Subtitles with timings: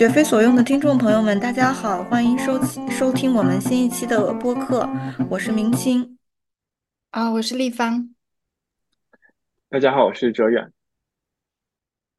[0.00, 2.58] 学非所用的听众朋友们，大家好，欢迎收
[2.88, 4.88] 收听我们新一期的播客，
[5.28, 6.16] 我是明清。
[7.10, 8.08] 啊，我是立方。
[9.68, 10.72] 大家好，我是哲远。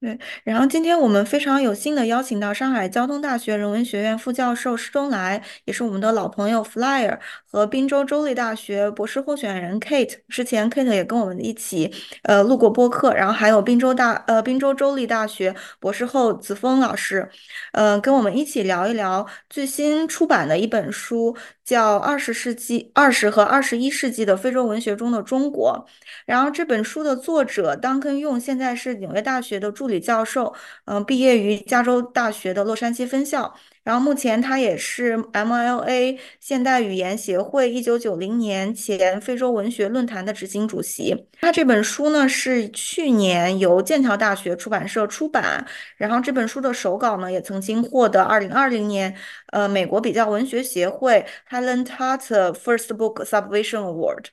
[0.01, 7.19] 对，然后今天我们非常有幸的邀请到上海交通大学人文学院副教授施东来，也是我们的老朋友 Flyer
[7.51, 10.17] 和滨州州立大学博士候选人 Kate。
[10.27, 17.29] 之前 Kate 也跟我们一起呃录过播客，然后还有滨州大呃滨州州立大学博士后子峰老师，
[17.73, 21.37] 呃跟我们一起聊一聊最新出版的一本书，
[21.71, 25.85] 叫《二十世纪二十和二十一世纪的非洲文学中的中国》。
[26.25, 30.01] 然后这本书的作者 Duncan Yong 现在是纽约大学的助理。
[30.01, 30.53] 教授，
[30.85, 33.53] 嗯，毕业于加州大学的洛杉矶分校，
[33.83, 41.27] 然后目前他也是 MLA 现代语言协会一九九零年前非洲文学论坛的执行主席。
[41.39, 45.65] 他这本书呢是去年由剑桥大学出版社出版，
[45.97, 49.15] 然后这本书的手稿呢也曾经获得二零二零年
[49.47, 54.25] 呃美国比较文学协会 Helen Tarte First Book Submission Award。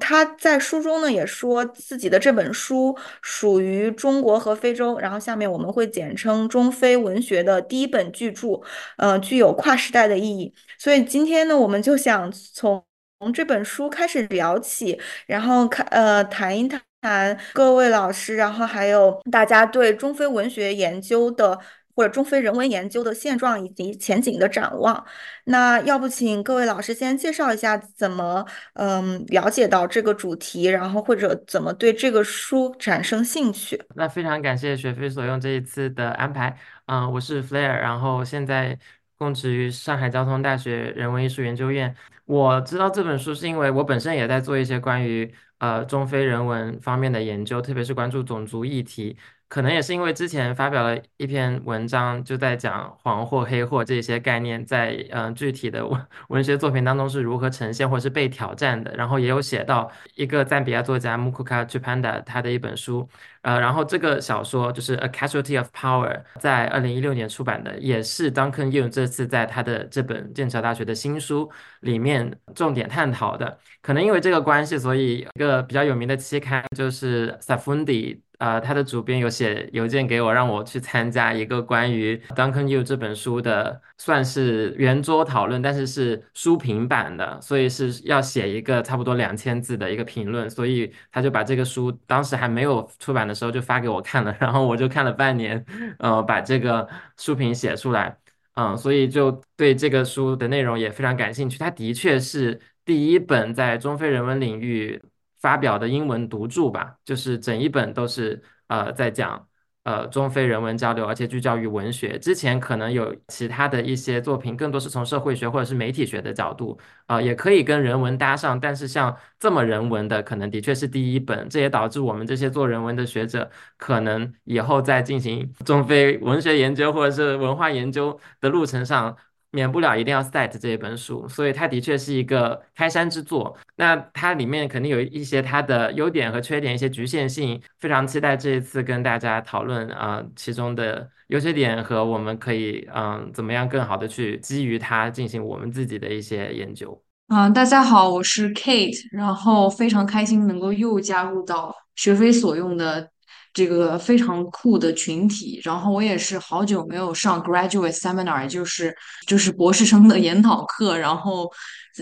[0.00, 8.60] 他在书中呢也说自己的这本书属于中国和非洲，然后下面我们会简称中非文学的第一本巨著，
[8.96, 10.52] 呃，具有跨时代的意义。
[10.78, 12.84] 所以今天呢，我们就想从
[13.18, 16.68] 从这本书开始聊起，然后看呃谈一
[17.00, 21.58] 谈各位老师，然后还有大家对中非文学研究的。
[21.96, 25.04] 或者中非人文研究的现状以及前景的展望，
[25.44, 28.44] 那要不请各位老师先介绍一下怎么
[28.74, 33.82] 嗯了解到这个主题，然后或者怎么对这个书产生兴趣？
[33.94, 38.78] 那非常感谢学非所用这一次的安排，嗯，我是 Flair，然后现在
[39.16, 41.96] 供职于上海交通大学人文艺术研究院。
[42.26, 49.16] 我知道这本书是因为我本身也在做一些关于呃中非人文方面的研究，特别是关注种族议题。
[49.48, 58.92] 可能也是因为之前发表了一篇文章，就在讲黄或黑或这些概念在嗯具体的文文学作品当中是如何呈现或是被挑战的。
[58.96, 63.08] 然后也有写到一个赞比亚作家 Mukuka Chipanda 他的一本书，
[63.42, 71.48] 呃，然后这个小说就是《A Casualty of Power》在二零一六年出版的，也是 Duncan Yu 这次在他的这本剑桥大学的新书
[71.80, 73.58] 里面重点探讨的。
[73.80, 78.20] 可能因为这个关系，所以一个比较有名的期刊就是 Safundi。
[78.38, 95.64] 呃，他的主编有写邮件给我，让我去参加一个关于 Duncan You 这本书的，算是圆桌讨论，但是是书评版的，所以是要写一个差不多两千字的一个评论，所以他就把这个书当时还没有出版的时候就发给我看了， 然后我就看了半年，
[95.98, 96.86] 呃，把这个
[97.16, 98.16] 书评写出来，
[98.54, 101.58] 嗯，所以就对这个书的内容也非常感兴趣。
[101.58, 105.02] 它的确是第一本在中非人文领域。
[105.40, 109.46] 发表的英文独著吧，就是整一本都是呃在讲
[109.84, 112.18] 呃中非人文交流，而且聚焦于文学。
[112.18, 116.76] 之前可能有其他的一些作品，更多是从社会学或者是媒体学的角度，
[117.06, 118.58] 啊也可以跟人文搭上。
[118.58, 121.48] 但是像这么人文的，可能的确是第一本。
[121.48, 129.16] 这也导致我们这些做人文的学者，可能以后在进行中非文学研究或者是文化研究的路程上。
[129.50, 133.56] 免不了一定要 cite 这一本书，所以它的确是一个开山之作。
[133.76, 137.60] 那它里面肯定有一些它的优点和缺点，一些局限性。
[137.78, 147.02] 非常期待这一次跟大家讨论啊，其中的优缺点和我们可以嗯怎么样更好的去基于它进行我们自己的一些研究。
[147.28, 153.10] 嗯，大家好，我是 Kate，然后非常开心能够又加入到学非所用的。
[153.56, 158.94] 这个非常酷的群体，然后我也是好久没有上 graduate seminar，就是
[159.26, 161.50] 就是博士生的研讨课，然后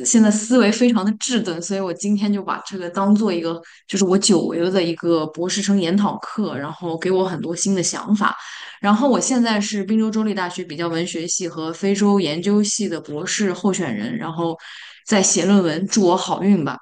[0.04, 8.36] 现在思维非常的稚钝，所以我今天就把这个当做一个就是我久违了的一个博士生研讨课，然后给我很多新的想法。
[8.80, 14.58] 然后我现在是滨州州立大学比较文学系和非洲研究系的博士候选人，然后
[15.06, 16.76] 在写论文，祝我好运吧。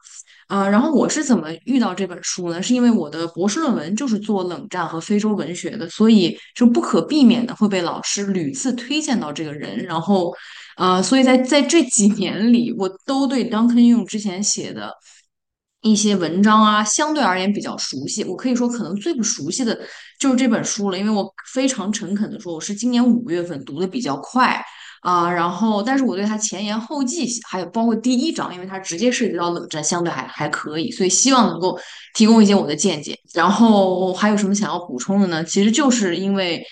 [0.53, 2.63] 啊，然后我是怎么遇到这本书呢？
[2.63, 9.83] 是因为我的博士论文就是做冷战和非洲文学的，所以就不可避免的会被老师屡次推荐到这个人。
[9.87, 10.31] 然后，
[10.77, 14.93] 呃，所以在在这几年里，我都对 Duncan Yu 之前写的
[15.81, 18.23] 一些文章啊，相对而言比较熟悉。
[18.25, 19.81] 我可以说，可能最不熟悉的
[20.21, 24.63] 就是这本书了，因为我非常诚恳的说，我是今年五月份读的比较快。
[25.03, 31.79] 啊，然后，但是我对它前言后记，还有包括第一章，因为它直接涉及到冷战，相对还还可以，所以希望能够
[32.15, 33.17] 提供一些我的见解。
[33.35, 35.45] 然后还有什么想要补充的呢？
[35.45, 36.65] 其实就是因为。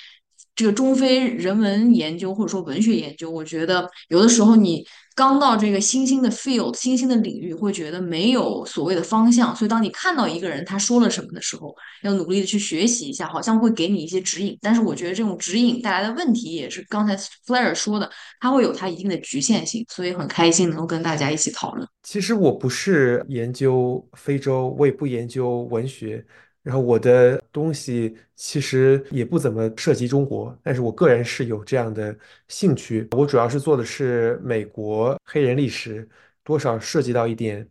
[0.57, 4.85] 这个中非人文研究或者说文学研究，我觉得有的时候你
[5.15, 9.55] 刚到这个新兴的 field、新兴的领域，会觉得没有所谓的方向。
[9.55, 14.57] 所以当你看到一个人他说了什么的时候，要努力的去学习一下，好像会给你一些指引。
[14.63, 17.17] 但是我觉得这种指引带来的问题，也是刚才
[17.47, 18.11] Flair 说的，
[18.41, 19.85] 它会有它一定的局限性。
[19.89, 21.87] 所以很开心能够跟大家一起讨论。
[22.03, 26.25] 其实我不是研究非洲，我也不研究文学。
[26.63, 32.17] 然后我的东西其实也不怎么涉及中国，但是我个人是有这样的
[32.49, 33.09] 兴趣。
[33.13, 36.09] 我主要是做的是美国黑人历史，
[36.45, 37.67] 多少涉及到一点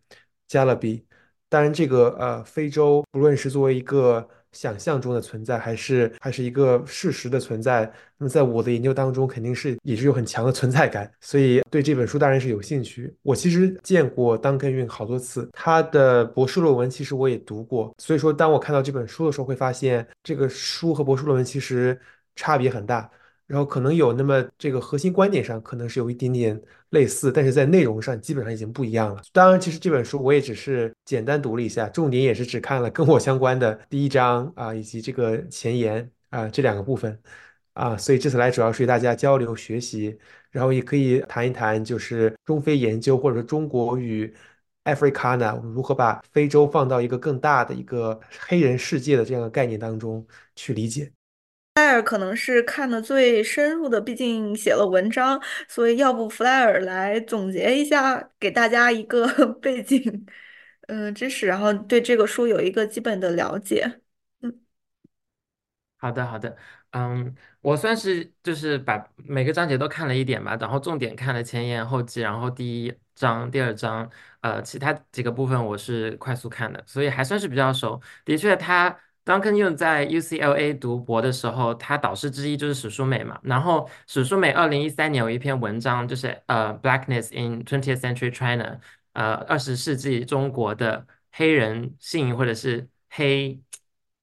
[0.47, 1.05] 加勒比。
[1.47, 13.13] 当然，这个呃，非洲不论是作为一个想象中的存在，还是还是一个事实的存在，那么在我的研究当中，肯定是也是有很强的存在感，所以对这本书当然是有兴趣。
[13.21, 21.99] 我其实见过 Duncan Yun 好多次，他的博士论文其实我也读过，所以说当我看到这本书的时候，会发现这个书和博士论文其实
[22.35, 23.09] 差别很大。
[23.49, 26.61] 然后可能有那么这个核心观点上可能是有一点点
[26.91, 29.19] 类似，但是在内容上基本上已经不一样了。
[29.33, 37.19] 当然，其实这本书我也只是简单读了一下，重点也是只看了跟我相关的第一章啊，以及这个前言啊这两个部分
[37.73, 37.97] 啊。
[37.97, 40.15] 所以这次来主要是与大家交流学习，
[40.51, 44.31] 然后也可以谈一谈就是中非研究或者说中国与
[44.83, 50.23] Africana 我们如何把非洲放到一个更大的一个黑人世界的这样的概念当中
[50.55, 51.11] 去理解。
[51.79, 59.25] 弗莱尔可能是看的最深入的，毕竟写了文章，所以要不弗莱尔来总结一下，给大家一个
[59.61, 60.25] 背景，
[60.89, 64.01] 嗯，知识，然后对这个书有一个基本的了解。
[64.41, 64.59] 嗯，
[65.97, 66.57] 好的，好的，
[66.91, 74.09] 嗯，我算是就是把每个章节都看了一点吧，然后重点看了前言后记，然后第一章、第二章，
[74.41, 78.01] 呃，其他几个部分我是快速看的，所以还算是比较熟。
[78.25, 78.99] 的确，他。
[79.29, 83.39] Duncan Yun 在 UCLA 读博的时候，他导师之一就是史书美嘛。
[83.43, 88.79] 然后史书美二零一三年有一篇文章，就是呃，Blackness in Twentieth Century China，
[89.13, 93.59] 呃，二十世纪中国的黑人性或者是黑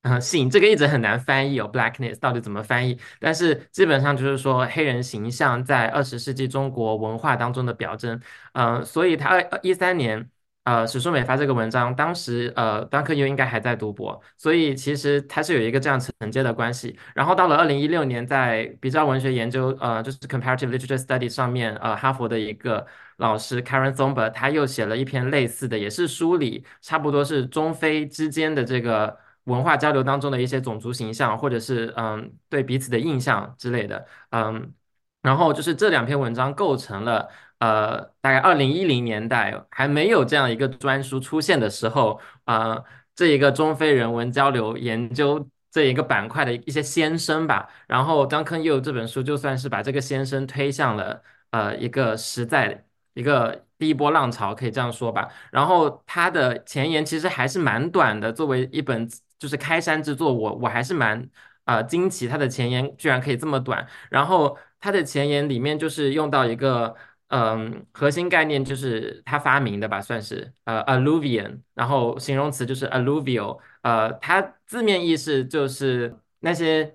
[0.02, 1.70] 啊性，这个一直很难翻译哦。
[1.72, 2.98] Blackness 到底怎么翻译？
[3.20, 8.20] 但是基本上就是说黑人形象在二十世纪中国文化当中的表征。
[8.54, 10.28] 嗯，所以他二一三年。
[10.66, 16.98] 呃，史书美发这个文章，当时呃，当科优应该还在读博，所以其实它是有一个这样承接的关系。
[17.14, 22.84] 然后到了二零一六年，在比较文学研究，呃，就是 Comparative Literature Study 上面，呃，哈佛的一个
[23.18, 34.74] 老师 Karen Zomba，他又写了一篇类似的，也是梳理差不多是中非之间的这个文化交流当中的一些种族形象，或者是嗯对彼此的印象之类的，嗯，
[35.22, 37.28] 然后就是这两篇文章构成了。
[37.58, 42.82] 呃，大概二零一零年代还没有这样一个专书出现的时候，啊，
[43.14, 47.66] 这一个中非人文交流研究这一个板块的一些先声吧。
[47.86, 55.26] 然后张坑佑这本书就算是把这个先声推向了呃一个时代一个第一波浪潮，可以这样说吧。
[55.50, 59.08] 然后它的前言其实还是蛮短的，作为一本
[59.38, 61.26] 就是开山之作，我我还是蛮
[61.64, 63.86] 啊惊奇它的前言居然可以这么短。
[64.10, 66.94] 然后它的前言里面就是用到一个。
[67.28, 76.94] 嗯，核心概念就是他发明的吧，算是呃，alluvian，然后形容词就是 alluvial，呃，它字面意思就是那些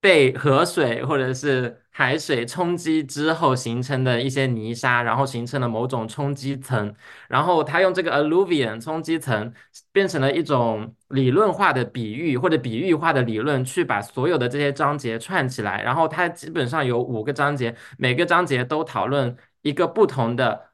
[0.00, 6.94] 被河水或者是海水冲击之后形成的一些泥沙，然后形成了某种冲击层，
[7.28, 9.52] 然后他用这个 alluvian 冲击层
[9.92, 20.70] 变成了一种理论化的比喻或者比喻化的理论，去把所有的这些章节串起来，然后它基本上有五个章节，每个章节都讨论一个不同的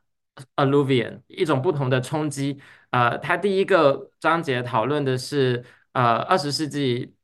[0.57, 2.61] alluvian，一种不同的冲击。
[2.91, 7.16] 呃，它第一个章节讨论的是呃二十世纪。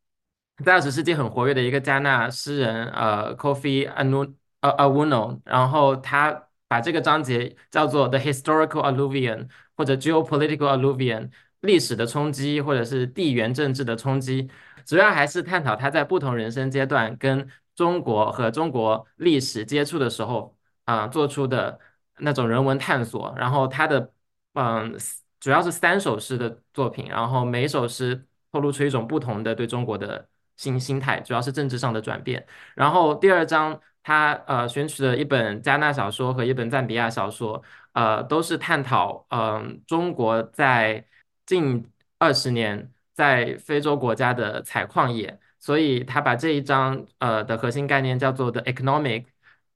[0.63, 14.49] 在二十世纪很活跃的一个加纳诗人，呃，Kofi Anu 呃 Awuno，然后他把这个章节叫做 The Historical Alluvion 或者 Geopolitical Alluvion，历史的冲击或者是地缘政治的冲击，
[14.85, 21.79] 主要还是探讨他在不同人生阶段跟中国和中国历史接触的时候啊做出的
[22.19, 23.35] 那种人文探索。
[23.37, 24.13] 然后他的
[24.55, 24.97] 嗯
[25.41, 30.29] 主要是三首诗的作品，然后每首诗透露出一种不同的对中国的。
[30.57, 32.45] 心心态主要是政治上的转变，
[32.75, 41.05] 然后第二章他呃选取了一本加纳小说和一本赞比亚小说，呃都是探讨嗯中国在
[41.47, 41.85] 近
[42.19, 49.25] 二十年在非洲国家的采矿业，所以他把这一章呃的核心概念叫做 the economic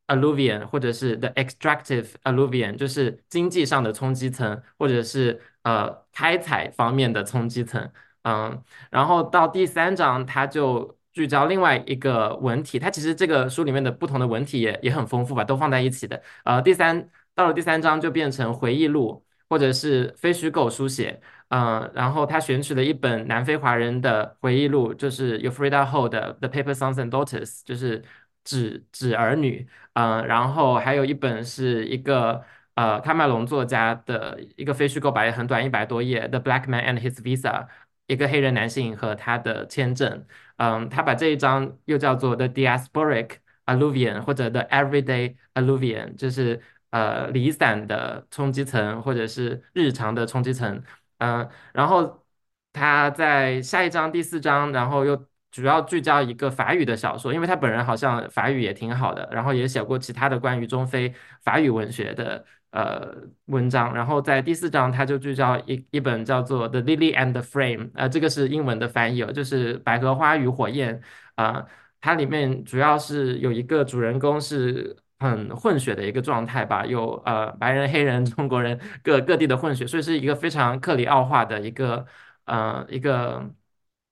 [0.08, 7.90] alluvion 或者是 the extractive alluvion，就是经济上的冲击层或者是呃开采方面的冲击层。
[8.26, 12.76] 嗯，然后到第三章，它就聚焦另外一个文体。
[12.78, 16.20] 它其实这个书里面的不同的文体也也很丰富吧，都放在一起的。
[16.44, 21.20] 呃，第三到了第三章就变成回忆录或者是非虚构书写。
[21.48, 28.02] 嗯，然后他选取了一本南非华人的回忆录，就是 Ufrida Ho 的《The Paper Sons and Daughters》，就是
[28.42, 29.68] 纸纸儿女。
[29.92, 32.42] 嗯，然后还有一本是一个
[32.74, 37.64] 呃喀麦隆作家的一个非虚构版，也很短，一百多页，《The Black Man and His Visa》，
[38.06, 40.24] 一个黑人男性和他的签证。
[40.56, 43.36] 嗯，他把这一章又叫做 The Diasporic
[43.66, 50.82] Alluvion 或者 The Everyday Alluvion，就是呃离散的冲击层或者是日常的冲击层。
[51.18, 52.24] 嗯，然后
[52.72, 62.44] 他在下一章第四章，然后又主要聚焦一个法语的小说，因为他本人好像法语也挺好的，然后也写过其他的关于中非法语文学的
[62.76, 63.14] 呃
[63.46, 63.94] 文章。
[63.94, 71.00] 然后在第四章，他就聚焦一一本叫做《The Lily and the Flame》，呃，这个是英文的翻译，就是《百合花与火焰》
[71.34, 71.66] 啊。
[72.00, 74.96] 它里面主要是有一个主人公是。
[75.18, 82.06] 很混血的一个状态吧，有呃白人、黑人、中国人各各地的混血，所以是一个非常克里奥化的一个
[82.44, 83.42] 呃一个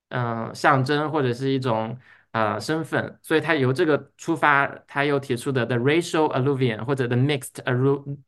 [0.08, 1.94] 嗯象征或者是一种
[2.34, 7.62] 呃身份，所以他由这个出发，他又提出的 the racial alluvion 或者 the mixed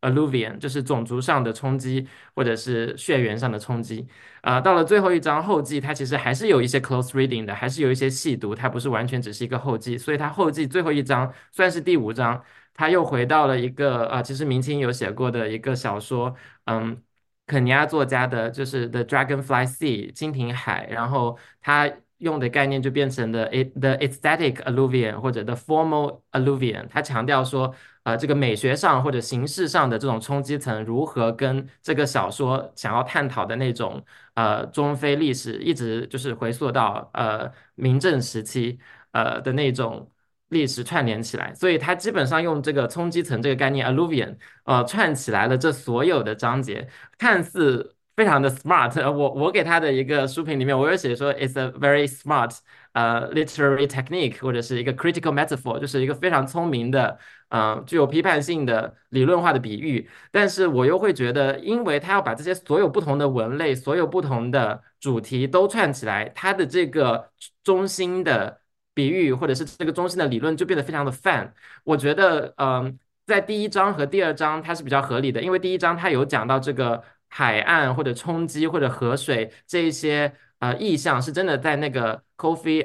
[0.00, 4.06] alluvion，就是种族上的冲击或者是血缘上的冲击。
[4.42, 12.40] 啊，到了最后一章后记，它其实还是有一些 close reading 的，还是有一些细读，它不是完全只是一个后记，所以它后记最后一章算是第五章。
[12.78, 16.36] 他又回到了一个呃，其实明清有写过的一个小说，
[16.66, 17.02] 嗯，
[17.46, 26.86] 肯尼亚作家的，就是《The Dragonfly Sea》金瓶海，然后他用的概念就变成了 it the aesthetic alluvion 或者 the formal alluvion。
[26.88, 34.02] 他强调说，呃，这个美学上或者形式上的这种冲击层如何跟这个小说想要探讨的那种
[34.34, 38.78] 呃中非历史，一直就是回溯到呃明正时期
[39.12, 40.10] 呃的那种。
[40.50, 48.98] 历史串联起来，所以它基本上用这个冲击层这个概念 alluvion，呃，串起来了这所有的章节，看似非常的 smart。
[49.10, 52.56] 我我给他的一个书评里面，我有写说 it's a very smart，
[52.92, 57.18] 呃，literary technique，或者是一个 critical metaphor，就是一个非常聪明的，
[57.50, 60.08] 呃，具有批判性的理论化的比喻。
[60.32, 67.30] 但是我又会觉得，因为他要把这些所有不同的文类、所有不同的主题都串起来，它的这个
[67.62, 68.60] 中心的。
[68.96, 71.52] 比喻或者是这个中心的理论就变得非常的泛。
[71.84, 82.84] 我觉得，嗯，在第一章和第二章它是比较合理的，因为第一章它有讲到这个海岸或者冲击或者河水这一些呃意象是真的在那个 Coffee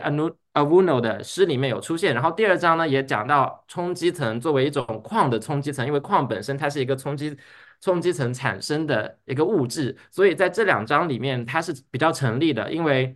[0.53, 2.13] Anuno 的诗里面有出现。
[2.13, 7.37] 然后第二章呢也讲到冲击层作为一种矿的冲击层，因为矿本身它是一个冲击
[7.79, 13.15] 冲击层产生的一个物质，所以在这两章里面它是比较成立的，因为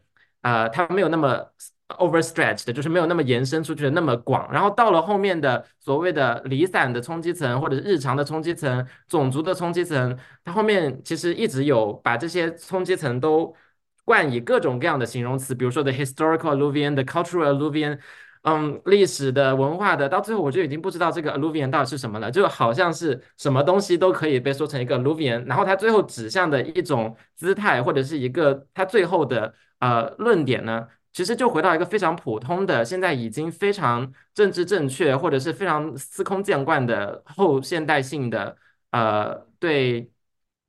[0.53, 1.51] 呃它没有那么。
[1.99, 13.55] overstretched 就是没有那么延伸出去的那么广，然后到了后面的所谓的离散的冲击层或者日常的冲击层、种族的冲击层，它后面其实一直有把这些冲击层都
[14.03, 17.99] 冠以各种各样的形容词，比如说 the historical alluvian，the cultural alluvian，
[18.47, 30.87] 嗯，历史的、文化的，到最后我就已经不知道这个 alluvion 到底是什么了，就好像是什么东西都可以被说成一个 alluvion，然后它最后指向的一种姿态或者是一个它最后的呃论点呢？
[31.11, 38.55] 其实就回到一个非常普通的，现在已经非常政治正确，或者是非常司空见惯的后现代性的，
[38.91, 40.11] 呃，对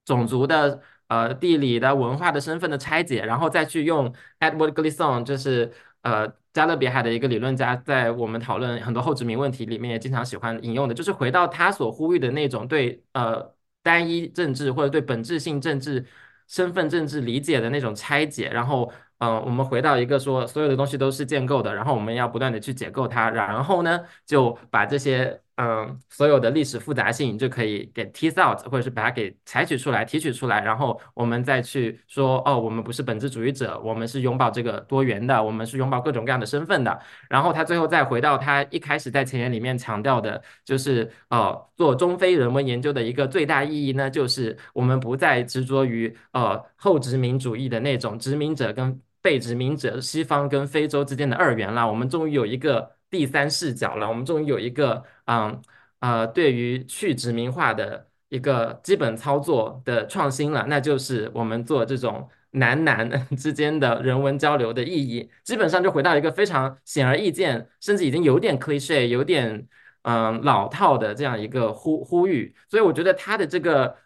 [0.04, 5.72] 种族的、呃，地理的、文化的身份的拆解，然后再去用 Edward Glisson，就是
[6.06, 16.06] 呃加勒比海的一个理论家，在我们讨论很多后殖民问题里面也经常喜欢引用的，就是回到他所呼吁的那种对呃单一政治或者对本质性政治
[16.48, 18.92] 身份政治理解的那种拆解，然后。
[19.18, 25.40] 嗯，我们回到一个说，所有的东西都是建构的，然后我们要不断的去解构它，然后呢，就把这些。
[25.56, 37.00] 嗯，所有的历史复杂性就可以给 tease out，或者是把它给采取出来、提取出来，然后我们再去说，哦，我们不是本质主义者，我们是拥抱这个多元的，我们是拥抱各种各样的身份的。
[37.30, 52.94] 然后他最后再回到他一开始在前言里面强调的，就是呃，做中非人文研究的一个最大意义呢，就是我们不再执着于呃后殖民主义的那种殖民者跟被殖民者、西方跟非洲之间的二元了，我们终于有一个。
[53.16, 55.58] 第三视角了，我们终于有一个，嗯，
[56.00, 69.66] 呃，对于去殖民化的一个基本操作的创新了，那就是我们做这种男男 之间的人文交流的意义，基本上就回到一个非常显而易见，甚至已经有点 cliche、有点
[70.02, 72.54] 嗯老套的这样一个呼呼吁。
[72.68, 73.96] 所以我觉得他的这个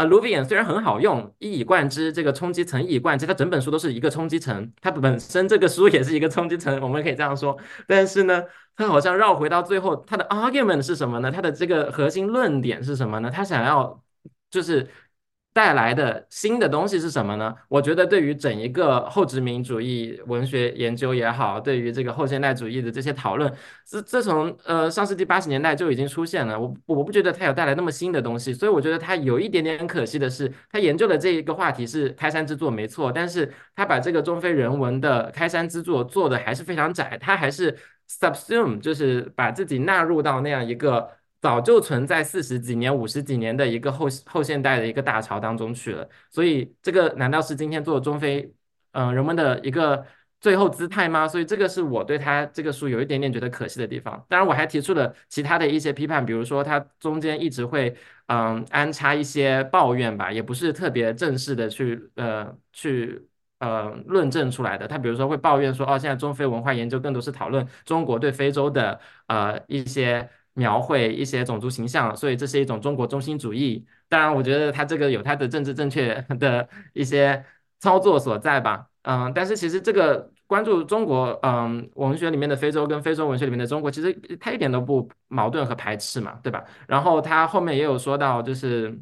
[0.00, 7.56] 啊 luvian 虽然很好用，一以贯之，这个冲击层一以贯之，它整本书都是一个冲击层，它本身这个书也是一个冲击层，我们可以这样说。
[7.86, 8.42] 但是呢，
[8.74, 11.30] 它好像绕回到最后，它的 argument 是什么呢？
[11.30, 13.30] 它的这个核心论点是什么呢？
[13.30, 14.02] 它想要
[14.50, 14.88] 就是。
[15.52, 17.52] 带来的新的东西是什么呢？
[17.68, 23.52] 我觉得对于整一个后殖民主义文学研究也好，对于这个后现代主义的这些讨论，
[23.84, 26.58] 自自从呃上世纪八十年代就已经出现了。
[26.58, 37.76] 我我不觉得它有带来那么新的东西，所以我觉得它有一点点可惜的是，他研究的这一个话题是开山之作没错，但是他把这个中非人文的开山之作做的还是非常窄，他还是
[38.08, 41.10] subsume，就是把自己纳入到那样一个。
[41.40, 48.52] 早就存在四十几年、五十几年的一个后后现代的一个大潮当中去了，所以这个难道是今天做中非
[48.92, 50.04] 嗯人们的一个
[50.38, 51.26] 最后姿态吗？
[51.26, 54.22] 所以这个是我对他这个书有一点点觉得可惜的地方。
[54.28, 63.26] 当然，我还提出了其他的一些批判，比如说他中间一直会嗯安插一些抱怨吧，也不是特别正式的去呃去
[63.60, 64.86] 呃论证出来的。
[64.86, 70.28] 他比如说会抱怨说，哦，现在中非文化研究更多是讨论中国对非洲的呃一些。
[70.60, 73.82] 描绘一些种族形象，所以这是一种中国中心主义。
[74.10, 77.42] 当然，我觉得他这个有他的政治正确 的一些
[77.78, 78.86] 操作所在吧。
[79.02, 86.62] 嗯，但是其实这个关注中国，嗯，文学里面的非洲跟非洲文学里面的中国，其实他一点都不矛盾和排斥嘛，对吧？
[86.86, 89.00] 然后他后面也有说到，就是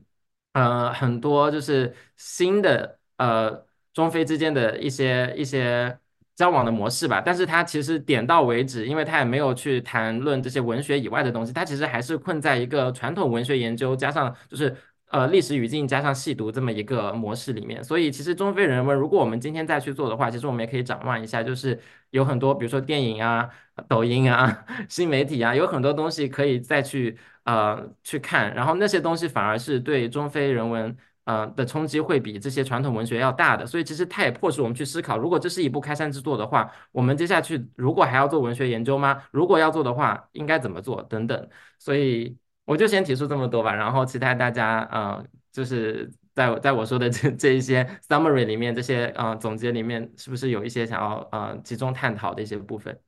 [0.53, 5.99] 呃很多就是新的呃中非之间的一些一些。
[6.39, 14.77] 交往的模式吧，但是他其实点到为止，因为他也没有去谈论这些文学以外的东西，他其实还是困在一个传统文学研究加上就是
[15.09, 17.83] 呃历史语境加上细读这么一个模式里面。
[17.83, 21.77] 所以其实中非人文，如果我们今天再去做的话，其实我们也可以展望一下，就是
[22.11, 23.51] 有很多比如说电影啊、
[23.89, 30.97] 抖音啊、 新媒体啊，有很多东西可以再去呃去看，然后那些东西反而是对中非人文。
[31.29, 39.23] 呃的冲击会比这些传统文学要大的，所以其实它也迫使我们去思考，如果这是一部开山之作的话，我们接下去如果还要做文学研究吗？
[39.31, 41.03] 如果要做的话，应该怎么做？
[41.03, 41.49] 等等。
[41.79, 52.99] 所以我就先提出这么多吧，然后期待大家呃，就是在在我说的这这一些 summary 里面，这些呃总结里面，是不是有一些想要呃集中探讨的一些部分？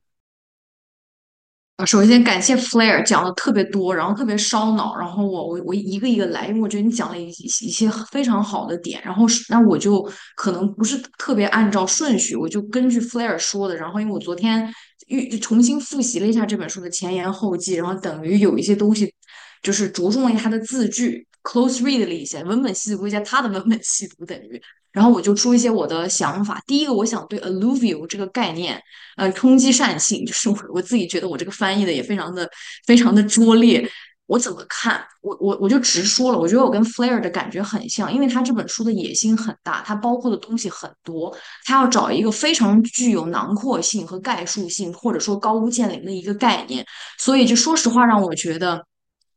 [1.85, 14.73] 首先感谢 Flair 讲的特别多，然后特别烧脑，然后我我我一个一个来，因为我觉得你讲了一一些非常好的点，然后那我就可能不是特别按照顺序，我就根据 Flair 说的，然后因为我昨天
[15.07, 19.13] 又重新复习了一下这本书的前言后记，然后等于有一些东西
[19.61, 24.61] 就是着重了他的字句，close read 了一些文本细读一下他的文本细读，等于。
[24.91, 26.61] 然后我就出一些我的想法。
[26.67, 28.81] 第一个，我想对 alluvial 这个概念，
[29.15, 32.49] 呃，冲击善性，就是我我自己觉得我这个翻译的也非常的
[32.85, 33.89] 非常的拙劣。
[34.27, 35.01] 我怎么看？
[35.21, 46.85] 我我我就直说了，我觉得我跟 Flair 的感觉很像，因为他这本书的野心很大，它包括的东西很多，他要找一个非常具有囊括性和概述性，或者说高屋建瓴的一个概念。
[47.17, 48.85] 所以就说实话，让我觉得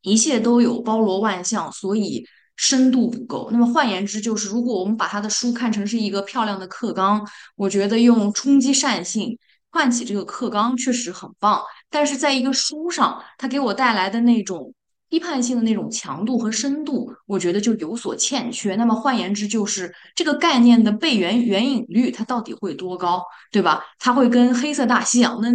[0.04, 2.24] 一切都有包罗万象，所以。
[2.56, 3.48] 深度不够。
[3.50, 7.20] 那么换言之，就是如果我们把他的书看成是一个漂亮的课纲，
[7.56, 9.36] 我觉得用冲击善性
[9.70, 11.60] 唤起这个课纲确实很棒。
[11.90, 14.72] 但是在一个书上，它给我带来的那种
[15.08, 18.76] 批判性的那种强度和深度，我觉得就有所欠缺。
[18.76, 23.82] 那么换言之，就是这个概念的背原援引率它到底会多高，对吧？
[23.98, 25.50] 它会跟黑色大西洋的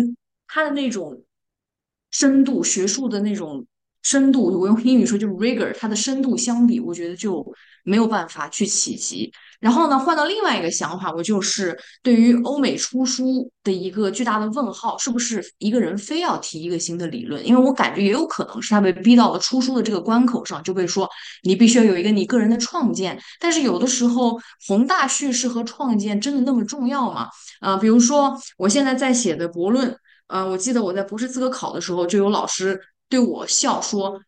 [0.50, 1.24] 它的那种
[2.12, 3.66] 深度学术的那种。
[4.02, 7.46] 深度，我用英语说就是 rigor，它的深度相比，我觉得就
[7.84, 9.32] 没有办法去企及。
[9.60, 17.46] 然后呢，换到另外一个想法，我就是对于欧美出书的一个巨大的问号，是不是一个人非要提一个新的理论？
[17.46, 21.08] 因为我感觉也有可能是他被逼到了出书的这个关口上，就被说
[21.44, 23.20] 你必须要有一个你个人的创建。
[23.38, 27.28] 但是有的时候，宏大叙事和创建真的那么重要吗？
[27.60, 29.94] 呃，比如说我现在在写的博论，
[30.28, 32.80] 呃，我记得我在博士资格考的时候就有老师。
[33.10, 34.19] 对我笑说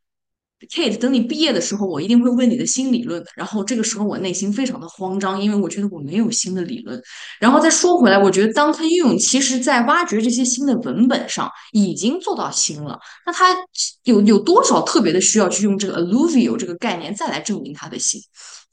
[0.69, 7.01] ：“Kate，等你毕业的时候，我一定会问你的新理论的。”然后这个时候我内心非常的慌张，因为我觉得我没有新的理论。
[7.39, 12.99] 然后再说回来，我觉得 Duncan Yun 其实在挖掘这些新的文本上已经做到新了。
[13.25, 13.55] 那他
[14.03, 18.21] 有有多少特别的需要去用这个 alluvial 这个概念再来证明他的新？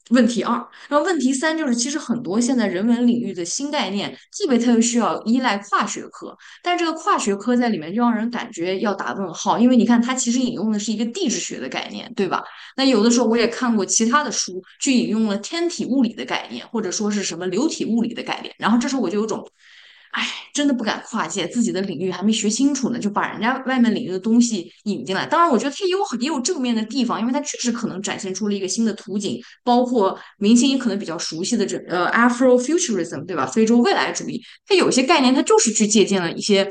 [0.09, 0.53] 问题二，
[0.87, 12.43] 然后问题三就是，其实很多现在人文领域的新概念，特别特别需要依赖跨学科，但这个跨学科在里面就让人感觉要打问号，因为你看它其实引用的是一个地质学的概念，对吧？
[12.75, 19.47] 那有的时候我也看过其他的书去引用了天体物理的概念，或者说是什么流体物理的概念，然后这时候我就有种
[20.11, 25.25] 哎，真的不敢跨界，自己的领域还没学清楚呢，就把人家外面领域的东西引进来。
[25.25, 33.45] 当然，我觉得它也有也有正面的地方，因为它确实可能展现出了一个新的图景，包括明星也可能比较熟悉的这呃 Afrofuturism，对吧？
[33.45, 36.69] 非洲未来主义，它有些概念它就是去借鉴了一些。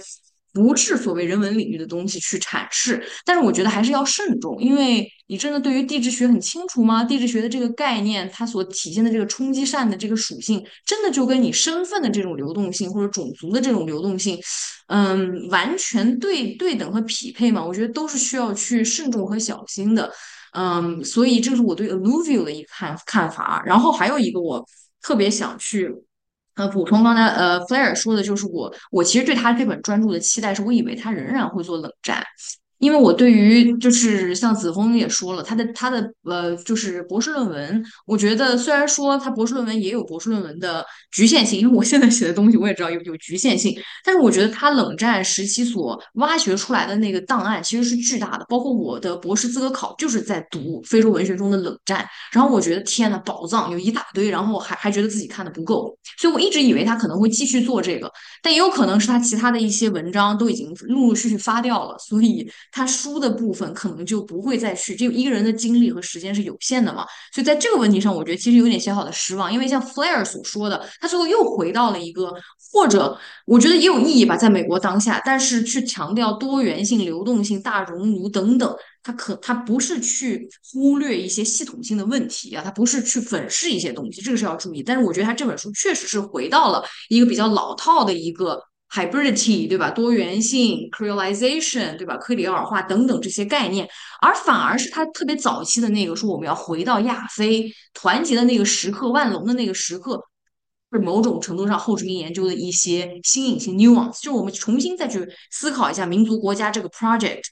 [0.58, 7.04] 不是所谓人文领域的东西去阐释，但是我觉得还是要慎重，因为你真的对于地质学很清楚吗？
[7.04, 14.36] 地质学的这个概念，它所体现的这个冲击扇的这个属性，真的就跟你身份的这种流动性或者种族的这种流动性，
[14.88, 17.64] 嗯，完全对对等和匹配吗？
[17.64, 20.12] 我觉得都是需要去慎重和小心的，
[20.54, 23.62] 嗯，所以这是我对 alluvial 的一看看法。
[23.64, 24.66] 然后还有一个我
[25.00, 25.94] 特别想去。
[26.58, 32.20] 呃，补充刚才呃，Flair 说的就是我，我其实对他这本专注的期待是，我以为他仍然会做冷战。
[32.78, 58.08] 因为我对于就是像子枫也说了，他的他的呃就是博士论文，我觉得虽然说他博士论文也有博士论文的局限性，因为我现在写的东西我也知道有有局限性，但是我觉得他冷战时期所挖掘出来的那个档案其实是巨大的，包括我的博士资格考就是在读非洲文学中的冷战，然后我觉得天呐，宝藏有一大堆，然后还还觉得自己看的不够，所以我一直以为他可能会继续做这个，
[58.40, 62.48] 但也有可能是他其他的一些文章都已经陆陆续续发掉了，所以。
[62.70, 72.32] 他书的部分可能就不会再去，就一个人的精力和时间是有限的嘛，所以在这个问题上，我觉得其实有点小小的失望，因为像 Flair 所说的，他最后又回到了一个，
[72.72, 84.82] 或者我觉得也有意义吧，在美国当下，但是去强调多元性、流动性、大熔炉等等，他可他不是去忽略一些系统性的问题啊，他不是去粉饰一些东西，这个是要注意。
[84.82, 88.62] 但是我觉得他这本书确实是回到了一个比较老套的一个。
[88.90, 89.90] Hybridity 对吧？
[89.90, 92.16] 多元性，creolization 对吧？
[92.16, 93.86] 克里奥尔化等等这些概念，
[94.22, 100.22] 而反而是他特别早期的那个说我们要回到亚非团结的那个时刻，万隆的那个时刻，
[100.90, 107.42] 是某种程度上后殖民研究的一些新颖性 nuance，就是我们重新再去思考一下民族国家这个 project，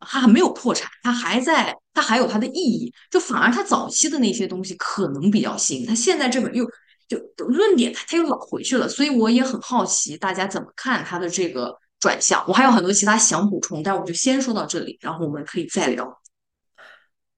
[0.00, 6.66] 它还没有破产，它还在，它还有它的意义，就反而它早期的那些东西可能比较新，它现在这本又。
[7.12, 12.44] 就论点，他他又老回去了，所以我也很好奇大家怎么看他的这个转向。
[12.48, 16.20] 我还有很多其他想补充，但我就先说到这里，然后我们可以再聊。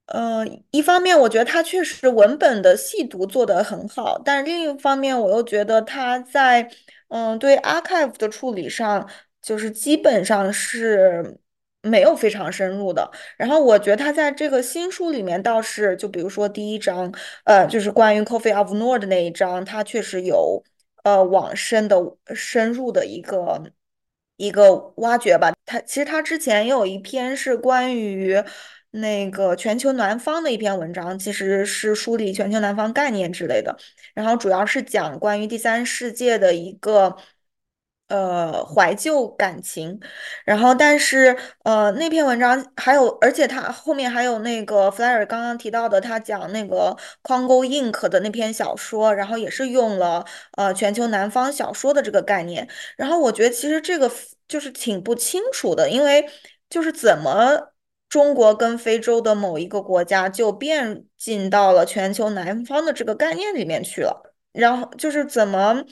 [0.06, 6.70] 呃，一方面我觉得他确实文本的细读做得很好，但是另一方面我又觉得他在
[7.08, 9.08] 嗯对 archive 的处理上，
[9.42, 11.38] 就是基本上是。
[11.84, 17.12] 没有非常深入的，然后我觉得他在这个新书里面倒是，就比如说第一章，
[17.44, 20.64] 呃，就是关于 Coffee of Nord 的那一章，他确实有
[21.02, 21.96] 呃往深的
[22.34, 23.62] 深入的一个
[24.38, 25.52] 一个挖掘吧。
[25.66, 28.42] 他其实他之前也有一篇是关于
[28.92, 33.76] 那个全球南方的一篇文章，其实是梳理全球南方概念之类的，
[34.14, 37.14] 然后主要是讲关于第三世界的一个。
[38.08, 39.98] 呃，怀旧感情，
[40.44, 50.24] 然后但是呃，那篇文章还有，而且他后面还有那个 Flyer 刚刚提到的，他讲那个 Congo Ink 的那篇小说，然后也是用了
[50.58, 54.10] 呃全球南方小说的这个概念，然后我觉得其实这个
[54.46, 56.28] 就是挺不清楚的，因为
[56.68, 57.72] 就是怎么
[58.10, 65.82] 中国跟非洲的某一个国家就变进到了全球南方的这个概念里面去了，然后就是怎么。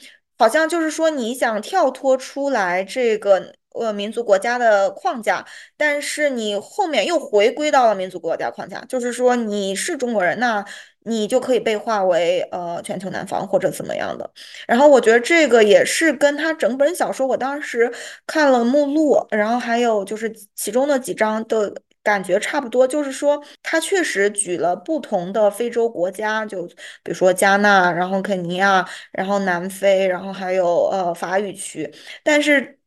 [0.43, 5.45] 好像就是说，你想跳脱出来这个呃民族国家的框架，
[5.77, 10.65] 但是你后面又回归到了民族国家框架，就是说你是中国人，那
[11.05, 14.29] 你就可以被划为呃全球南方或者怎么样的。
[14.67, 17.89] 然后我觉得这个也是跟他整本小说，我当时
[18.27, 21.73] 看了目录，然后还有就是其中的几章的。
[22.03, 26.65] 感觉差不多，就是说，他确实举了不同的非洲国家，就
[27.01, 31.89] 比如说加纳，然后肯尼亚，然后南非，然后还有呃法语区，
[32.23, 32.79] 但是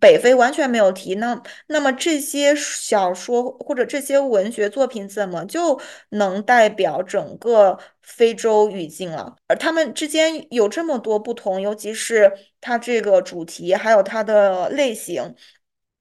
[0.00, 1.14] 北非完全没有提。
[1.16, 9.36] 那那么这些小说或者这些文学作品怎么就能代表整个非洲语境了？
[9.46, 15.34] 而他们之间有这么多不同，尤其是它这个主题还有它的类型。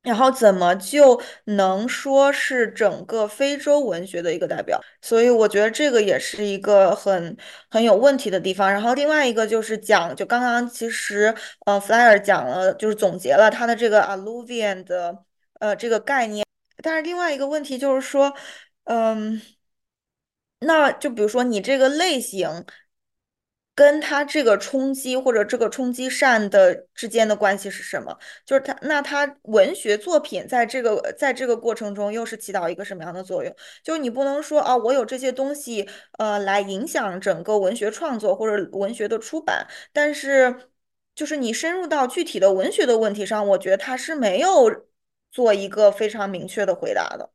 [0.01, 4.79] 然后怎么就能说是整个非洲文学的一个代表？
[5.01, 7.35] 所以我觉得这个也是一个很
[7.69, 8.71] 很有问题的地方。
[8.71, 11.35] 然后另外一个就是讲，就刚刚其实
[11.65, 15.23] 呃，Flyer 讲了，就是总结了他的这个 alluvian 的
[15.59, 16.45] 呃这个概念。
[16.81, 18.33] 但是另外一个问题就是说，
[18.85, 19.41] 嗯，
[20.59, 22.65] 那就比如说你这个类型。
[23.79, 28.13] 跟它这个冲击或者这个冲击扇的之间的关系是什么？
[28.45, 33.55] 就是它，那它文学作品在这个在这个过程中又是起到一个什么样的作用？
[33.81, 35.87] 就是你不能说啊，我有这些东西，
[36.17, 40.69] 呃，来影响整个文学创作或者文学的出版，但是
[41.15, 44.87] 就是你深入到具体的文学的问题上，我觉得他是没有
[45.31, 47.31] 做一个非常明确的回答的。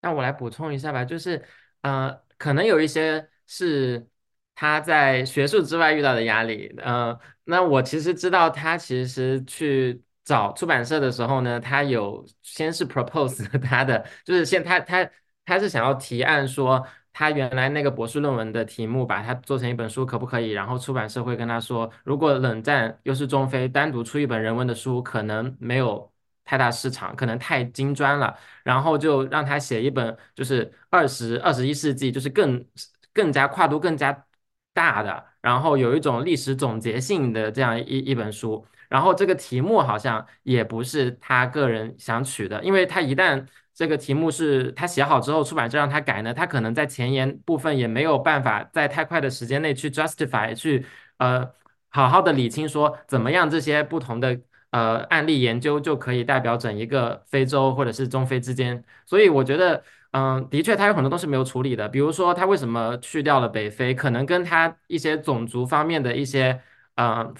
[0.00, 1.44] 那我来补充一下吧，就是
[1.80, 4.06] 呃，可能有一些是
[4.54, 15.08] 他在学术之外遇到的压力，呃，那我其实知道他其实去找出版社的时候呢，他有先是 propose 他的，就是先他他
[15.44, 16.86] 他是想要提案说。
[17.14, 20.48] 他原来那个博士论文的题目，把它做成一本书可不可以？
[20.52, 26.10] 然后出版社会跟他说，如果冷战又是中非，单独出一本人文的书，可能没有
[26.42, 28.34] 太大市场，可能太金砖了。
[28.64, 32.64] 然后就让他写一本，就是二十二十一世纪，就是更
[33.12, 34.24] 更加跨度更加
[34.72, 38.64] 大的，然后有一种历史总结性的这样一一本书。
[38.88, 43.46] 然后这个题目好像也不是他个人想取的，因为他一旦。
[43.74, 50.84] 这个题目是他写好之后，出版社让他改呢，他可能在前言部分也没有办法在太快的时间内去 justify 去
[51.16, 51.50] 呃
[51.88, 54.38] 好好的理清说怎么样这些不同的
[54.72, 66.60] 呃案例研究就可以代表整一个非洲或者是中非之间，所以我觉得嗯的确他有很多东西没有处理的，比如说他为什么去掉了北非，可能跟他一些种族方面的一些
[66.96, 67.34] 嗯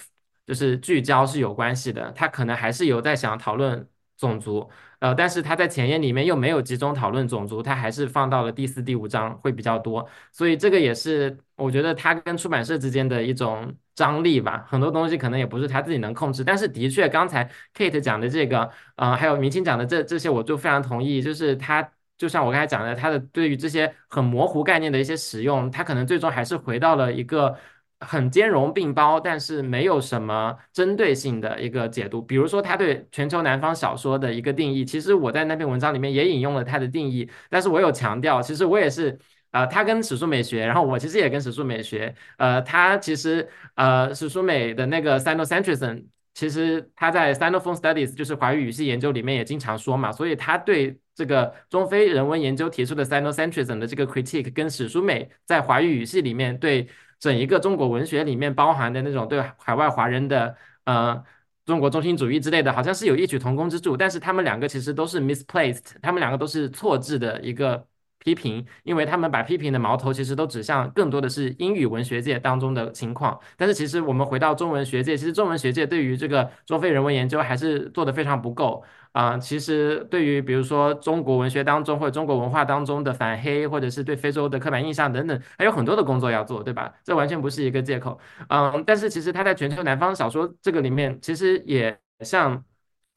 [0.46, 4.68] 就是聚焦是有关系的，他可能还是有在想讨论种族。
[4.98, 14.64] 呃，但是他在前言里面又没有集中讨论种族，他还是放到了第四、第五章会比较多，所以这个也是我觉得他跟出版社之间的一种张力吧。
[14.68, 21.20] 很多东西可能也不是他自己能控制，但是的确刚才 Kate 讲的这个，呃，还有明清讲的这这些，我就非常同意。
[21.20, 27.57] 就是他就像我刚才讲的，他的对于这些很模糊概念的一些使用，他可能最终还是回到了一个。
[28.05, 32.20] 很兼容并包，但是没有什么针对性的一个解读。
[32.20, 39.16] 比如说，他对全球南方小说的一个定义，其实我在那篇文章里面也引用了他的定义，但是我有强调，其实我也是，
[39.53, 56.88] 呃，他跟史书美学，然后我其实也跟史书美学，呃，他其实，呃，史书美的那个 Sinocentrism，其实他在 Sinophone Studies，就是华语语系研究里面也经常说嘛，所以他对这个中非人文研究提出的 Sinocentrism 的这个 critique，跟史书美在华语语系里面对。
[57.22, 61.25] 整一个中国文学里面包含的那种对海外华人的呃
[61.64, 67.87] 中国中心主义之类的，好像是有异曲同工之处，但是他们两个其实都是 misplaced，他们两个都是错置的一个
[68.24, 78.82] 批评，因为他们把批评的矛头其实都指向更多的是英语文学界当中的情况，但是其实我们回到中文学界，其实中文学界对于这个中非人文研究还是做的非常不够。
[79.12, 86.90] 啊，其实对于比如说中国文学当中或者中国文化当中的反黑，或者是对非洲的刻板印象等等，还有很多的工作要做，对吧？
[87.04, 88.18] 这完全不是一个借口。
[88.48, 92.64] 嗯，但是其实他在全球南方小说这个里面，其实也像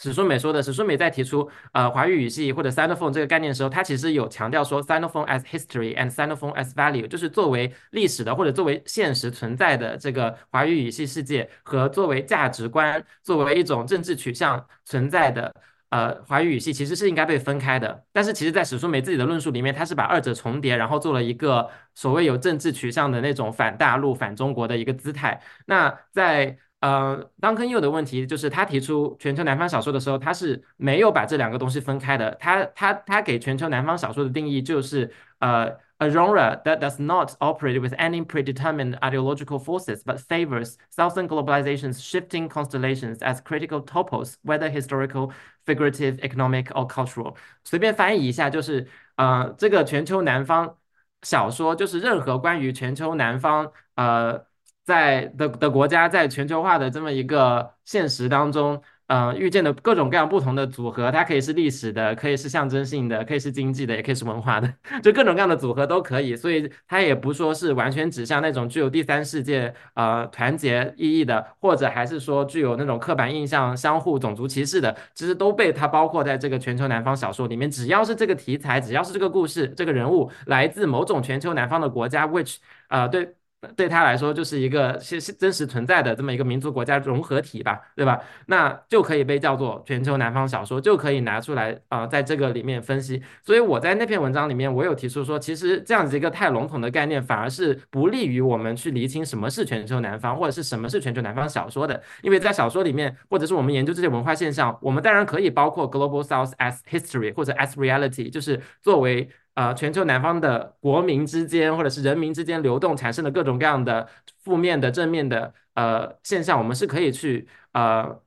[0.01, 15.53] 史书美说的，史书美在提出呃华语语系或者 Sinophone 这个概念的时候，他其实有强调说 Sinophone as history and Sinophone as value，就是作为历史的或者作为现实存在的这个华语语系世界和作为价值观、作为一种政治取向存在的。
[15.89, 25.41] 呃，华语语系其实是应该被分开的，但是其实，在史书美自己的论述里面，他是把二者重叠，然后做了一个所谓有政治取向的那种反大陆、反中国的一个姿态。
[25.67, 32.31] 那在呃，Duncan Yu 的问题就是，他提出全球南方小说的时候，他是没有把这两个东西分开的。
[32.39, 35.83] 他他他给全球南方小说的定义就是呃。
[35.97, 42.49] A genre that does not operate with any predetermined ideological forces but favors Southern globalization's shifting
[42.49, 45.31] constellations as critical topos, whether historical,
[45.65, 47.35] figurative, economic or cultural。
[47.63, 48.85] 随便翻译一下，就是
[49.15, 50.75] 呃，这个全球南方
[51.21, 54.45] 小说，就是任何关于全球南方呃
[54.85, 58.81] 在的的国家在全球化的这么一个现实当中。
[59.07, 66.35] 呃，遇见的各种各样不同的组合，它可以是历史的，可以是象征性的，可以是经济的，也可以是文化的， 就各种各样的组合都可以。
[66.35, 77.69] 所以它也不说是完全指向那种具有第三世界呃团结意义的，或者还是说具有那种刻板印象、相互种族歧视的，其实都被它包括在这个全球南方小说里面。
[77.69, 82.55] 只要是这个题材，只要是这个故事，这个人物来自某种全球南方的国家，which
[82.89, 83.35] 呃对。
[83.75, 88.19] 对他来说就是一个是是真实存在的这么一个民族国家融合体吧，对吧？
[88.47, 93.21] 那就可以被叫做全球南方小说，就可以拿出来啊，在这个里面分析。
[93.43, 102.01] 所以我在那篇文章里面，我有提出说，其实这样子一个太笼统的概念，反而是不利于我们去厘清什么是全球南方，或者是什么是全球南方小说的。
[102.21, 109.29] 因为在小说里面，或者是我们研究这些文化现象，我们当然可以包括 Global South as history 或者 as reality，就是作为。
[109.55, 114.07] 呃，全球南方的国民之间，或者是人民之间流动产生的各种各样的
[114.43, 118.21] 负面的、正面的呃现象，我们是可以去呃，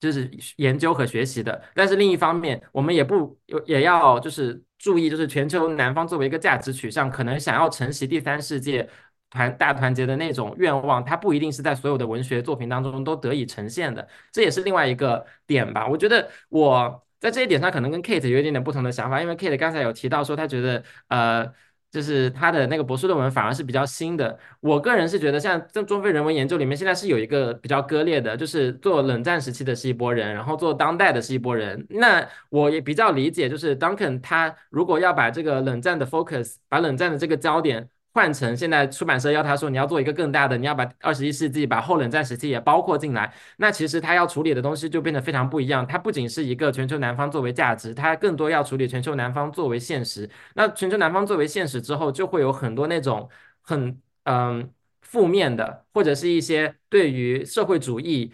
[0.00, 1.62] 就是研究和学习的。
[1.74, 8.88] 但是另一方面，我们也不也要就是注意，就是全球南方作为一个价值取向，可能想要承袭第三世界
[9.30, 15.86] 团大团结的那种愿望，它不一定是在所有的文学作品当中都得以呈现的，这也是另外一个点吧。
[15.86, 21.52] 我觉得我在这一点上可能跟 Kate 有一点点不同的想法，因为 Kate 刚才有提到说，他觉得呃。
[21.92, 24.38] 就是他的那个博士论文反而是比较新的。
[24.60, 31.84] 我个人是觉得，像在中非人文研究里面，现在是有一个比较割裂的，就是做冷战时期的是一波人，然后做当代的是一波人。
[31.90, 37.88] 那我也比较理解，就是 Duncan 他如果要把这个冷战的 focus，把冷战的这个焦点。
[38.12, 45.86] 换成现在出版社要他说你要做一个更大的，你要把二十一世纪把后冷战时期也包括进来，那其实他要处理的东西就变得非常不一样。
[45.86, 50.28] 它不仅是一个全球南方作为价值，它更多要处理全球南方作为现实。
[50.54, 53.28] 那全球南方作为现实之后，就会有很多那种
[53.62, 54.68] 很嗯
[55.02, 58.32] 负面的，或者是一些对于社会主义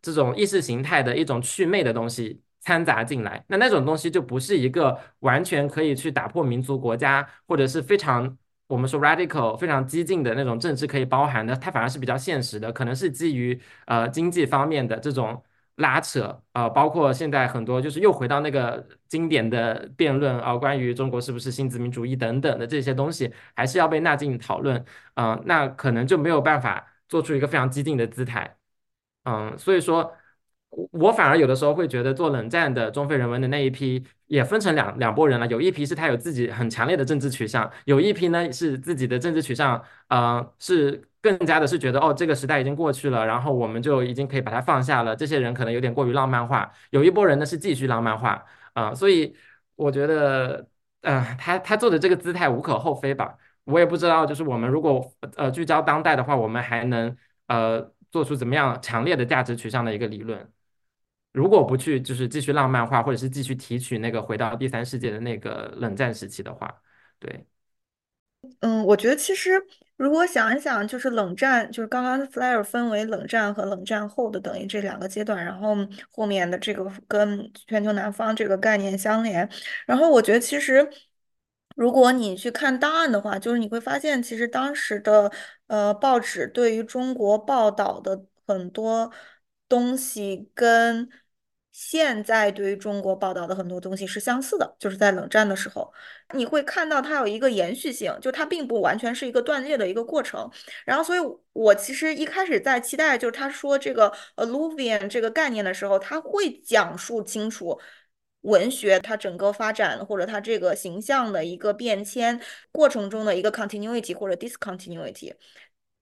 [0.00, 3.44] 这种意识形态的一种祛魅的东西掺杂进来。
[3.48, 8.38] 那那种东西就不是一个完全可以去打破民族国家，或者是非常。
[8.70, 15.42] 我们说 radical 非常激进的那种政治可以包含的，它反而是比较现实的，可能是基于呃经济方面的这种
[15.76, 28.56] 拉扯啊，包括现在很多就是又回到那个经典的辩论啊，关于中国是不是新殖民主义等等的这些东西，还是要被纳进讨论啊，那可能就没有办法做出一个非常激进的姿态，
[29.24, 30.14] 嗯，所以说。
[30.92, 35.46] 我反而有的时候会觉得，做冷战的中非人文的那一批也分成两两拨人了。
[35.48, 45.14] 有一批是他有自己很强烈的政治取向，有一批呢是自己的政治取向，呃，是更加的是觉得哦，这个时代已经过去了，然后我们就已经可以把它放下了。
[45.16, 48.94] 这些人可能有点过于浪漫化，有一波人呢是继续浪漫化啊。
[48.94, 49.34] 所以
[49.74, 50.66] 我觉得，
[51.02, 53.36] 呃，他他做的这个姿态无可厚非吧。
[53.64, 57.16] 我也不知道，就是我们如果呃聚焦当代的话，我们还能
[57.48, 60.50] 呃做出怎么样强烈的价值取向的一个理论。
[61.32, 66.82] 如果不去就是继续浪漫化，或者是继续提取那个回到第三世界的那个冷战时期的话，
[67.18, 67.46] 对，
[68.60, 69.62] 嗯，我觉得其实
[69.96, 75.76] 如果想一想，就是冷战，就是刚刚 Flyer 分为冷战和冷战后的等于这两个阶段，然后
[76.10, 79.48] 后面的这个跟全球南方这个概念相连，
[79.86, 80.88] 然后我觉得其实
[81.76, 85.30] 如果你去看档案的话，就是你会发现，其实当时的
[85.66, 89.12] 呃报纸对于中国报道的很多
[89.68, 91.08] 东西跟
[91.82, 95.90] 现在对于中国报道的很多东西是相似的，就是在冷战的时候，
[96.34, 100.48] 你会看到它有一个延续性，就它并不完全是一个断裂的一个过程。
[100.84, 101.18] 然后，所以
[101.54, 107.80] 我其实一开始在期待，就是他说这个 alluvian 这个概念的时候，他会讲述清楚
[108.42, 112.38] 文学它整个发展或者它这个形象的一个变迁
[112.70, 115.34] 过程中的一个 continuity 或者 discontinuity，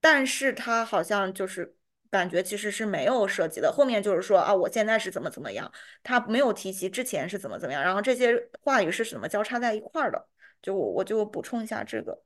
[0.01, 1.78] 但是它好像就是。
[2.11, 5.71] 感觉其实是没有涉及的，后面就是说啊，我现在是怎么怎么样，
[6.03, 10.27] 他没有提及之前是怎么怎么样，然后这些话语是怎么交叉在一块儿的，
[10.63, 12.23] 就我我就补充一下这个。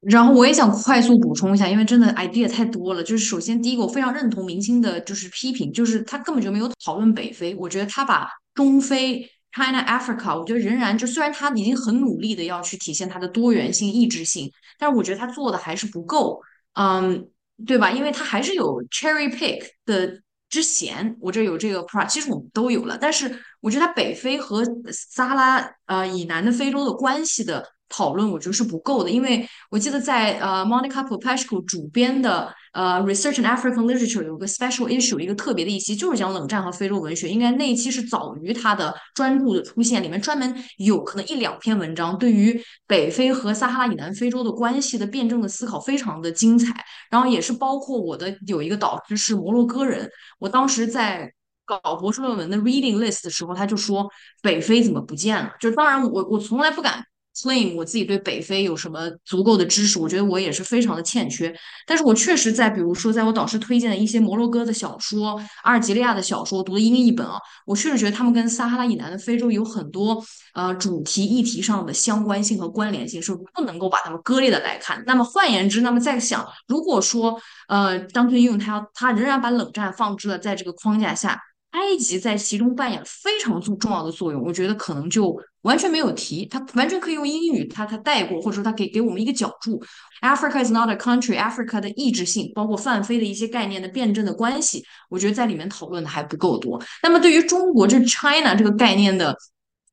[0.00, 3.02] 然后我也想快速补充一下，因为真的 idea 太多了。
[3.02, 7.54] 就是首先第一个，我非常认同明星的，就是批评，就是他根本就没有讨论北非。
[7.54, 16.42] 我觉得他把中非 China Africa，我觉得仍然就虽然他已经很努力的要去体现它的多元性、异质性，但是我觉得他做的还是不够。
[16.74, 17.30] 嗯。
[17.66, 17.90] 对吧？
[17.90, 22.96] 因为它还是有 cherry pick 的之嫌，我这有这个 part，其实我们都有了。
[22.96, 29.10] 但是我觉得它北非和撒拉呃以南的非洲的关系的讨论，我觉得是不够的。
[29.10, 32.54] 因为我记得在呃 Monica Popescu 主编的。
[32.78, 37.28] 呃，Research in African Literature 有个 special issue，一个特别的一期，就是讲冷战和非洲文学。
[37.28, 46.72] 应该那一期是早于他的专著的出现，里面专门有可能一两篇文章，对于北非和撒哈拉以南非洲的关系的辩证的思考非常的精彩。
[47.10, 51.32] 然后也是包括我的有一个导师是摩洛哥人，我当时在
[51.64, 54.08] 搞博士论文的 reading list 的时候，他就说
[54.40, 55.50] 北非怎么不见了？
[55.58, 57.04] 就当然我我从来不敢。
[57.42, 61.54] Claim 我自己对北非有什么足够的知识，我觉得我也是非常的欠缺。
[61.86, 70.22] 但是我确实在，比如说，在我导师推荐的一些摩洛哥的小说、阿尔及利亚的小说，读的英译本啊，我确实觉得他们跟撒哈拉以南的非洲有很多
[70.54, 75.02] 呃主题议题上的相关性和关联性，是不能够把它们割裂的来看。
[75.06, 81.40] 那么换言之，那么在想，如果说呃张俊用他要他仍然把冷战放置了在这个框架下。
[81.72, 89.82] 埃及在其中扮演非常重重要的作用，我觉得可能就完全没有提，他完全可以用英语，他他带过，或者说他给给我们一个角注。
[90.20, 91.36] Africa is not a country.
[91.36, 96.80] Africa 的意志性，包括泛非的一些概念的辩证的关系，我觉得在里面讨论的还不够多。
[97.02, 99.36] 那么对于中国这 China 这个概念的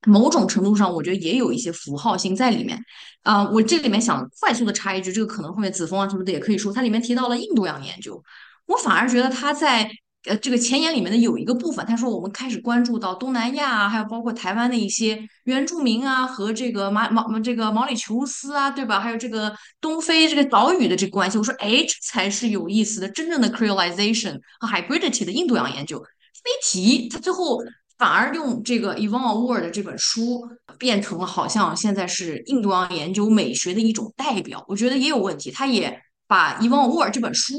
[0.06, 2.80] 某种程度上，我觉得也有一些符号性在里面。
[3.24, 8.24] 啊，我这里面想快速的插一句，这个可能后面子枫啊什么的也可以说，它里面提到了印度洋研究，
[8.68, 9.90] 我反而觉得他在。
[10.26, 19.00] 呃这个前言里面的有一个部分，他说我们开始关注到东南亚啊，还有包括台湾的一些原住民啊和这个马毛这个毛里求斯啊，对吧？
[19.00, 25.98] 还有这个东非这个岛屿的这个关系，我说哎，这才是有意思的，真正的 creolization 和 hybridity 的印度洋研究。
[26.00, 27.60] 没提，他最后
[27.98, 30.48] 反而用这个 Yvonne Ward 这本书
[30.78, 35.50] 变成了好像现在是印度洋研究美学的一种代表，我觉得也有问题。
[35.50, 37.56] 他也把 Yvonne Ward 这本书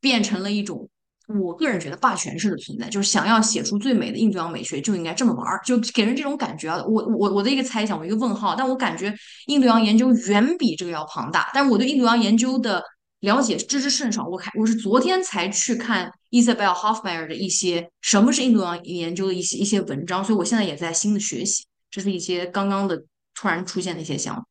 [0.00, 0.88] 变成了一种，
[1.26, 6.82] 我个人觉得霸权式的存在，就是想要写出最美的印度洋美学就应该这么玩儿，就给人这种感觉啊。
[6.86, 9.14] 我我我的一个猜想，我一个问号，但我感觉
[9.46, 12.82] 印度洋研究远比这个要庞大，但是我对印度洋研究的。
[13.20, 23.02] 了解知之甚少，我看我是昨天才去看 Isabel Hoffmeyer 的一些什么是印度洋研究的一些一些文章，所以我现在也在新的学习，这是一些刚刚的
[23.34, 24.44] 突然出现的一些想法。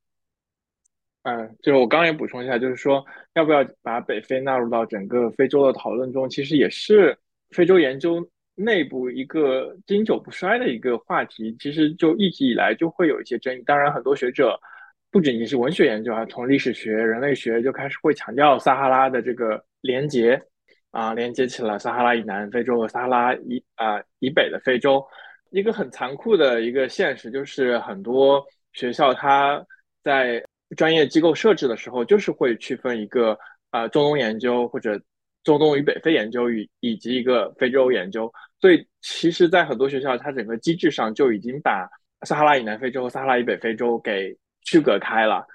[1.25, 3.03] 嗯，就是我刚刚也补充一下，就是说
[3.33, 7.17] 要不要把北非纳入到整个非洲的讨论中，其实也是
[7.49, 8.23] 非洲研究
[8.53, 11.55] 内部一个经久不衰的一个话题。
[11.59, 14.59] 其实就一直以来就会有一些争议，当然很多学者。
[15.11, 20.37] 不仅仅是文学研究啊，从历史学、人类学就开始会强调撒哈拉的这个连接
[20.91, 25.01] 啊，连接起了撒哈拉以南非洲和撒哈拉以啊以北的非洲。
[25.51, 29.65] 一个很残酷的一个现实就是，很多学校它
[30.03, 30.43] 在
[30.75, 33.37] 专业机构设置的时候，就是会区分一个
[33.71, 34.99] 啊中东研究或者
[35.43, 38.31] 中东与北非研究与以及一个非洲研究。
[38.59, 41.87] 所以，其实，在很多学校，它整个机制上就已经把
[42.25, 45.45] 撒哈拉以南非洲和撒哈拉以北非洲给区隔开了，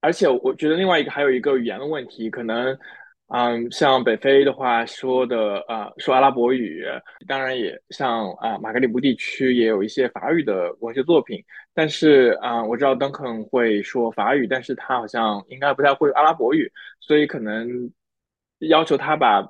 [0.00, 2.78] 而且我觉得另外一个还有一个语言的问题，可能，
[3.36, 6.84] 嗯，像北非的话说的，呃，说阿拉伯语，
[7.26, 11.42] 当然也像啊马格里布地区也有一些法语的文学作品，
[11.74, 16.70] 但是啊，我知道邓肯会说法语，但是他好像应该不太会阿拉伯语，
[17.00, 17.90] 所以可能
[18.60, 19.40] 要求他把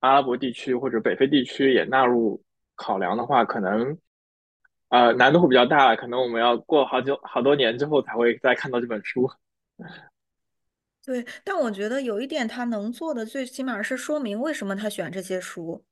[0.00, 2.42] 阿拉伯地区或者北非地区也纳入
[2.76, 3.96] 考量的话，可能。
[4.90, 9.26] 呃，难度会比较大，可能我们要过好久好多年之后才会再看到这本书。
[11.04, 15.84] 对，但我觉得有一点他能做的，最起码是说明为什么他选这些书。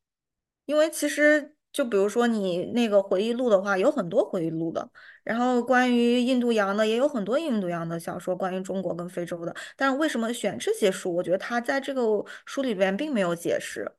[0.67, 4.91] 因为其实就比如说你那个回忆录的话，有很多回忆录的，
[5.25, 9.55] 然后关于印度洋的也有很多印度洋的小说，关于中国跟非洲的。
[9.77, 11.15] 但是为什么选这些书？
[11.15, 12.03] 我觉得他在这个
[12.45, 13.91] 书里边并没有解释，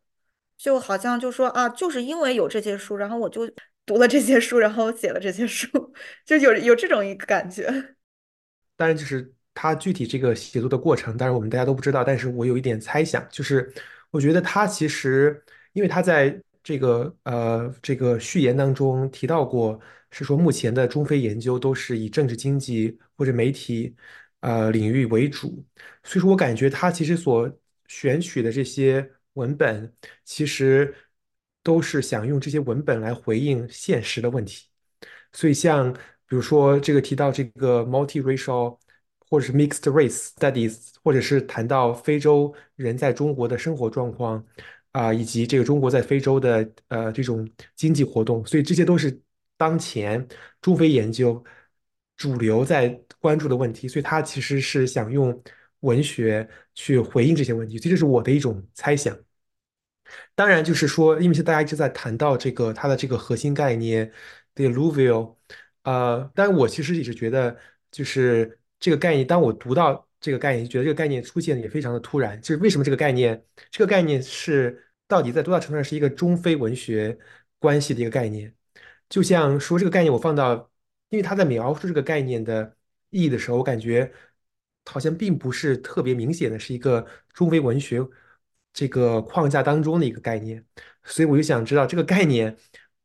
[0.58, 3.50] 就好像就说啊，就是因为有这些书，然后我就。
[3.86, 5.68] 读了这些书，然后写了这些书，
[6.24, 7.66] 就有有这种一个感觉。
[8.78, 12.04] 但是，就是他具体这个写作的过程，当然我们大家都不知道。
[12.04, 13.74] 但是我有一点猜想，就是
[14.12, 15.44] 我觉得他其实，
[15.74, 19.80] 因为他在这个呃这个序言当中提到过，
[20.12, 23.96] 是说目前的中非研究都是以政治经济或者媒体
[24.42, 25.64] 呃领域为主，
[26.04, 27.52] 所以说我感觉他其实所
[27.88, 29.94] 选取的这些文本，
[30.26, 30.96] 其实。
[31.62, 34.68] 都是想用这些文本来回应现实的问题，
[35.34, 36.00] 所以像比
[36.36, 38.80] 如说这个提到这个 multiracial
[39.30, 44.44] 或者是 mixed race studies，或者是谈到非洲人在中国的生活状况
[44.92, 49.22] 啊，以及这个中国在非洲的呃这种经济活动，所以这些都是
[49.58, 50.28] 当前
[50.62, 51.44] 中非研究
[52.18, 55.42] 主流在关注的问题，所以他其实是想用
[55.82, 59.18] 文学去回应这些问题，这就是我的一种猜想。
[60.36, 64.12] 当然，就是说，因为是大家一直在谈到这个它的这个核心概念
[64.56, 65.36] ，the alluvial，
[65.84, 67.56] 呃，但我其实也是觉得，
[67.92, 72.40] 就是这个概念，当我读到这个概念，觉得这个概念出现也非常的突然。
[72.42, 77.18] 就是为什么这个概念，这个概念是到底在多大程度上是一个中非文学
[77.60, 78.54] 关系的一个概念？
[79.10, 80.72] 就像说这个概念，我放到，
[81.10, 82.76] 因为他在描述这个概念的
[83.10, 84.12] 意义的时候，我感觉
[84.86, 88.06] 好像并不是特别明显的是一个中非文学。
[88.72, 90.64] 这个框架当中的一个概念，
[91.04, 92.56] 所以我就想知道这个概念，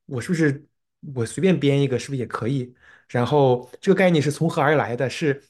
[0.04, 0.66] 我是不是
[1.14, 2.72] 我随便编一个是不是也可以？
[3.08, 5.08] 然后这个概念是从何而来的？
[5.08, 5.42] 是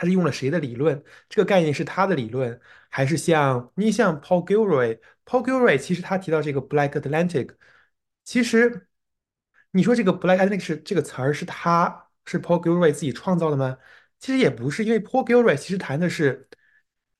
[0.00, 1.04] 它是用了谁的理论？
[1.28, 7.50] 这个概念是他的理论，还是像你像 Paul Gilroy？Paul Gilroy 其实他提到这个 Black Atlantic，
[8.24, 8.88] 其实
[9.72, 13.76] 你说这个 Black Atlantic 是这个词儿是他是 Paul Gilroy 自己创造的吗？
[14.18, 16.48] 其实也不是，因为 Paul Gilroy 其实谈的是。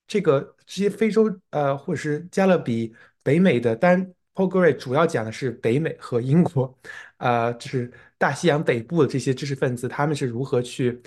[0.07, 4.05] 这个这些非洲呃，或者是加勒比、北美的，当然
[4.35, 6.77] p o g r e 主要讲的是北美和英国，
[7.19, 11.01] 呃，就是大西洋北部的这些知识分子，他们是如何去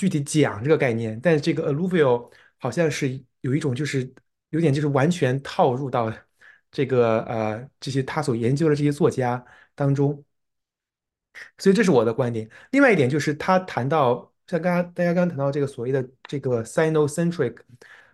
[0.00, 1.18] 具体讲这个概念。
[1.20, 4.12] 但是这个 alluvial 好像是有一种就是
[4.50, 6.12] 有点就是完全套入到
[6.70, 9.44] 这个呃这些他所研究的这些作家
[9.74, 10.24] 当中，
[11.58, 12.48] 所以这是我的观点。
[12.70, 14.28] 另外一点就是他谈到。
[14.46, 17.56] 像刚刚大家刚刚谈到这个所谓的这个 sinocentric，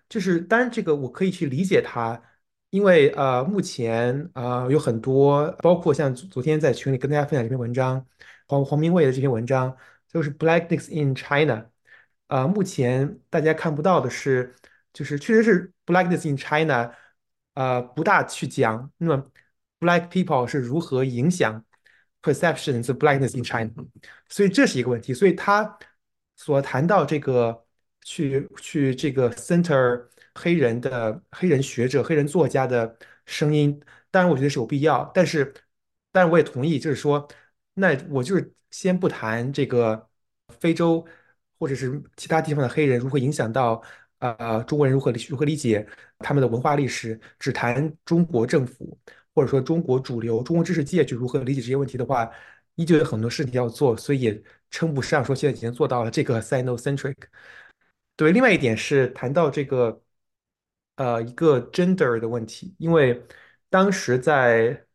[0.07, 2.23] 就是当然这个我可以去理解它
[2.69, 8.07] 因为呃，目前呃有很多，包括像昨天在群里跟大家分享这篇文章，
[8.49, 9.75] 黄黄明卫的这篇文章，
[10.13, 11.71] 就是 Blackness in China。
[12.29, 14.55] 呃，目前大家看不到的是，
[14.93, 16.93] 就是确实是 Blackness in China，
[17.55, 19.31] 呃，不大去讲那么
[19.81, 21.65] Black people 是如何影响
[22.23, 23.73] perceptions of Blackness in China，
[24.29, 25.15] 所以这是一个问题。
[25.15, 25.79] 所以他
[26.37, 27.65] 所谈到这个
[28.03, 30.07] 去去这个 center。
[30.39, 35.55] 黑人的黑人学者、黑人作家的声音，当然我觉得是有必要，但是，
[36.13, 37.27] 但是我也同意，就是说，
[37.73, 40.11] 那我就是先不谈这个
[40.61, 41.07] 非洲
[41.59, 43.83] 或者是其他地方的黑人如何影响到
[44.19, 45.87] 呃中国人如何如何理解
[46.19, 48.99] 他们的文化历史，只谈中国政府
[49.35, 52.31] 或者说中国主流中国知识界去如何理解这些问题的话，
[52.77, 57.15] 依旧有很多事情要做，所以也称不上说现在已经做到了这个 sinocentric。
[58.17, 60.03] 对，另外一点是谈到这个。
[60.97, 63.23] 呃，一个 gender 的问题，因为
[63.69, 64.87] 当时在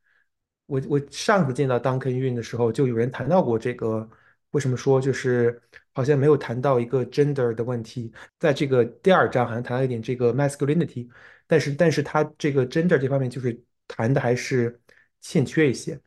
[0.66, 4.10] 我我上次见到 Duncan Yun 的时候，就有人谈到过这个，
[4.52, 5.62] 为什么说就是
[5.94, 11.10] 好像没有谈到一个 gender 的问题，在这个第二章好像谈了一点这个 masculinity，
[11.48, 14.80] 但是但是他这个 gender 这方面就是谈的还是
[15.22, 16.00] 欠缺一些，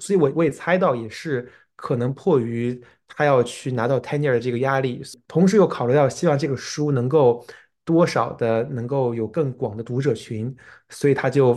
[0.00, 7.44] 所以我我也猜到也是可能迫于他要去拿到 tenure 的这个压力，同时又考虑到希望这个书能够。
[7.84, 10.56] 多少的能够有更广的读者群，
[10.90, 11.52] 所以他就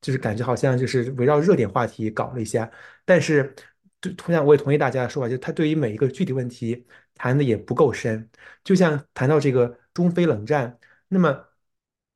[0.00, 2.70] 就是感觉好像就是围绕热点话题搞了一下，
[3.04, 3.54] 但是
[4.00, 8.28] 对同样我也同意大家的说法，就是他对于每一个具体问题谈的也不够深。
[8.64, 10.78] 就像谈到这个中非冷战，
[11.08, 11.46] 那么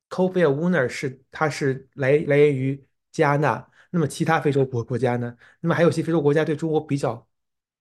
[0.09, 5.35] Kofi Woolner 是他是来来源于加纳，那么其他非洲国国家呢？
[5.59, 7.27] 那么还有些非洲国家对中国比较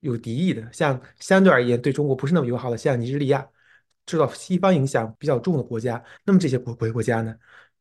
[0.01, 3.49] 有敌意的，像相对而言对中国不是那么友好的，像尼日利亚。
[4.07, 7.33] 受到西方影响比较重的国家，那么这些国国国家呢？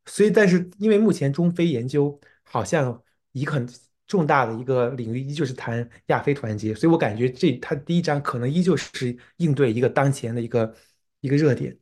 [0.06, 3.02] 所以，但是因为目前中非研究好像
[3.32, 3.68] 一个很
[4.10, 10.76] 重大的一个领域，依旧是谈亚非团结，所以我感觉这它第一章可能依旧是应对一个当前的一个
[11.22, 11.78] 一个热点。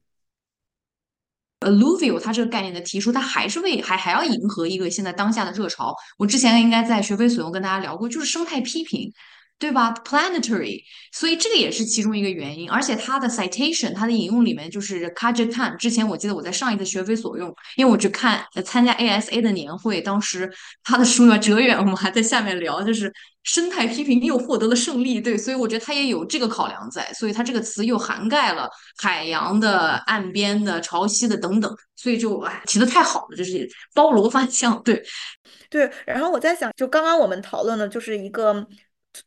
[1.62, 5.96] alluvial 它这个概念的提出，它还是为还还要迎合一个现在当下的热潮。
[6.18, 9.12] 我之前应该在学非所用跟大家聊过，就是生态批评。
[9.60, 12.70] 对吧？Planetary，所以这个也是其中一个原因。
[12.70, 15.76] 而且它的 citation，它的引用里面就是 Kaja Tan。
[15.78, 20.52] 之前我记得我在上一次学非所用，因为我去看参加 ASA 的年会，当时
[20.84, 25.20] 他的书要哲远，我们还在下面聊，就是生态批评又获得了胜利。
[25.20, 27.12] 对，所以我觉得他也有这个考量在。
[27.14, 28.70] 所以他这个词又涵盖了
[29.02, 31.76] 海洋的、岸边的、潮汐的等等。
[31.96, 34.80] 所以就哎，提的太好了，就是包罗万象。
[34.84, 35.04] 对，
[35.68, 35.92] 对。
[36.06, 38.64] 然后我在想，就刚刚我们讨论的，就是一个。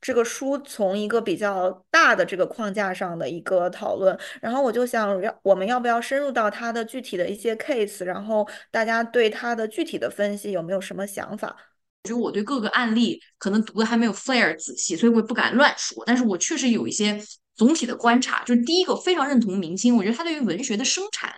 [0.01, 11.57] 这个书从一个比较大的这个框架上的一个讨论，然后我就想要我们要不要深入到它的具体的一些 case，然后大家对它的具体的分析有没有什么想法？
[12.05, 16.03] 我觉得我对各个案例可能读的还没有 fair 仔细，所以我也不敢乱说。
[16.07, 17.21] 但是我确实有一些
[17.55, 21.35] 总体的观察，就是第一个非常认同明星，我觉得他对于文学的生产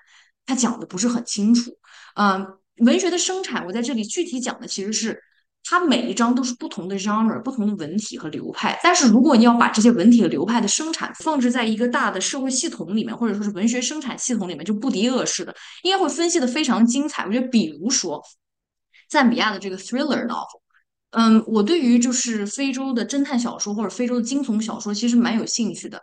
[0.47, 1.77] 他讲的不是很清楚。
[2.15, 2.47] 嗯，
[2.79, 5.23] 文学的生产我在这里具体讲的其实是。
[5.65, 17.25] 它每一章都是不同的 genre、不同的文体和流派，但是如果你要把这些文体和流派的生产放置在一个大的社会系统里面，或者说是文学生产系统里面，就不敌恶式的，应该会分析的非常精彩。
[17.25, 18.23] 我觉得，比如说
[19.09, 20.61] 赞比亚的这个 thriller novel，
[21.11, 26.03] 嗯，我对于就是非洲的侦探小说或者非洲的惊悚小说其实蛮有兴趣的。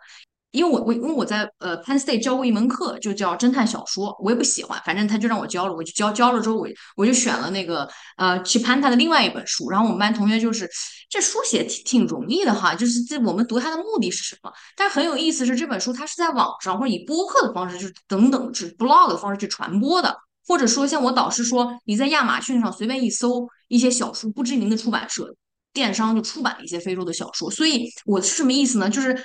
[0.51, 7.87] 因为我我因为我在呃 Penn State 教过一门课，就叫侦探小说，我也不喜欢，反正他就让我教了，我就教教了之后，我我就选了那个
[8.17, 10.67] 呃去潘他的另外一本书，然后我们班同学就是
[11.07, 14.51] 这书写挺挺容易的哈，就是这我们读它的目的是什么？
[14.75, 25.35] 但很有意思是这本书它是在网上或者以播客的方式，就是等等，是 blog 的方式去传播的，或者说像我导师说，你在亚马逊上随便一搜一些小书，不知名的出版社
[25.73, 28.89] 电商就出版了一些非洲的小说，所以我是什么意思呢？
[28.89, 29.23] 就是。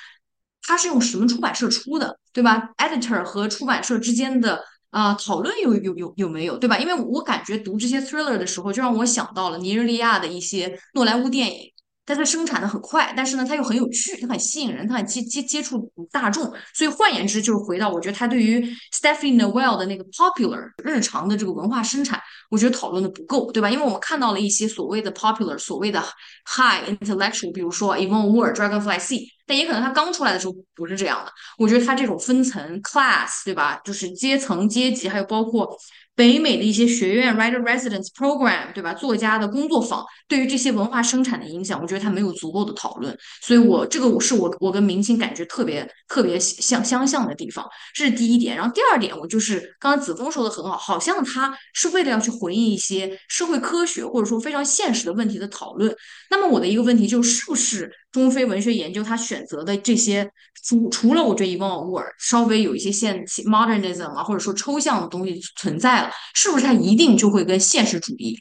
[0.67, 6.79] 它是用什么出版社出的，对吧？Editor 和出版社之间的啊讨论有有有有没有，对吧？
[6.79, 11.74] 因为我感觉读这些 thriller 的时候，就让我想到了尼日利亚的一些诺莱坞电影。
[12.05, 16.53] 但它生产的很快，但是呢，它又很有趣，它很吸引人，它很接接接触大众。
[16.75, 18.61] 所以换言之，就是回到我觉得他对于
[18.93, 23.71] Stephanie Noel 的那个 popular 日常的这个文化生产，我觉得讨论的不够，对吧？
[23.71, 26.03] 因为我们看到了一些所谓的 popular，所谓的
[26.47, 29.35] high intellectual，比如说 Yvonne Ward、Dragonfly Sea。
[29.47, 31.31] 但也可能他刚出来的时候不是这样的。
[31.59, 33.79] 我觉得他这种分层 class，对吧？
[33.85, 35.69] 就是阶层、阶级，还有包括
[36.17, 38.95] 北美的一些学院 writer residence program，对吧？
[38.95, 43.17] 作家的工作坊对于这些文化生产的影响，我觉得他没有足够的讨论。
[43.43, 48.57] 所以我这个我是我我跟明星感觉特别特别相相像的地方，这是第一点。
[48.57, 55.95] 然后第二点，我就是刚刚子枫说的很好，好像他是为了要去回应一些社会科学或者说非常现实的问题的讨论。
[56.31, 60.31] 那么我的一个问题就是，是不是中非文学研究他选择的这些，
[60.65, 68.37] 除除了我觉得伊万尔沃尔稍微有一些现 modernism 啊，或者说抽象的东西存在了，是不是它一定就会跟现实主义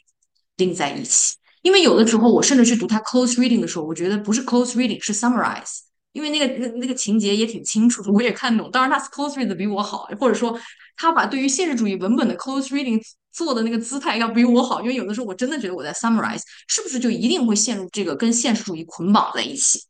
[0.56, 1.36] 定在一起？
[1.60, 5.80] 因为有的时候我甚至去读他 close reading 的时候，我觉得不是 close reading，是 summarize，
[6.12, 8.70] 因为那个那那个情节也挺清楚的，我也看懂。
[8.70, 10.58] 当然他 close read 的比我好，或者说
[10.96, 13.02] 他把对于现实主义文本的 close reading
[13.32, 14.80] 做的那个姿态要比我好。
[14.80, 19.80] 因为有的时候我真的觉得我在 summarize，是不是就一定会陷入这个跟现实主义捆绑在一起？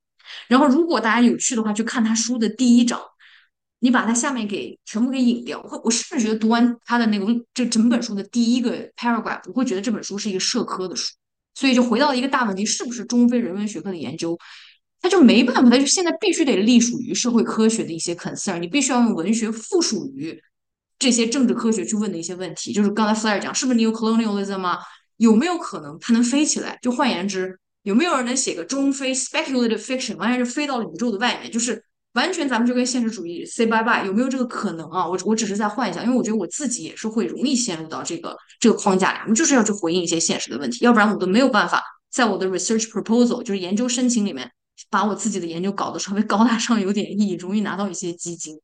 [0.49, 3.01] 然后如果大家有趣的话，去看他书的第一章，
[3.81, 11.13] 你把它下面给全部给引掉，我会我甚至觉得读完他的那个这整本书的第一个 paragraph，我会觉得这本书是一个社科的书。
[11.57, 14.37] 所以就回到一个大问题，是不是中非人文学科的研究，
[15.01, 20.37] 它就没办法，它就现在必须得隶属于社会科学的一些 concern，你必须要用文学附属于
[20.99, 22.73] 这些政治科学去问的一些问题。
[22.73, 24.81] 就是刚才 Flair 讲，是不是你有 colonialism 啊？
[25.19, 26.77] 有没有可能它能飞起来？
[26.83, 31.51] 就换言之，有没有人能写个中非 speculative fiction，完全是飞到了宇宙的外面？
[31.51, 31.85] 就是。
[32.15, 35.05] 完全，咱们就跟现实主义 say bye bye，有没有这个可能啊？
[35.05, 39.19] 我我只是在幻想，因为我觉得我自己也是会容易陷入到这个这个框架里。
[39.23, 41.83] 我们就是要去回应一些现实的问题，要不然我都没有办法
[42.13, 44.49] 在我的 research proposal，就是研究申请里面，
[44.89, 48.61] 把我自己的研究搞得稍微高大上，有点意义，容易拿到一些基金。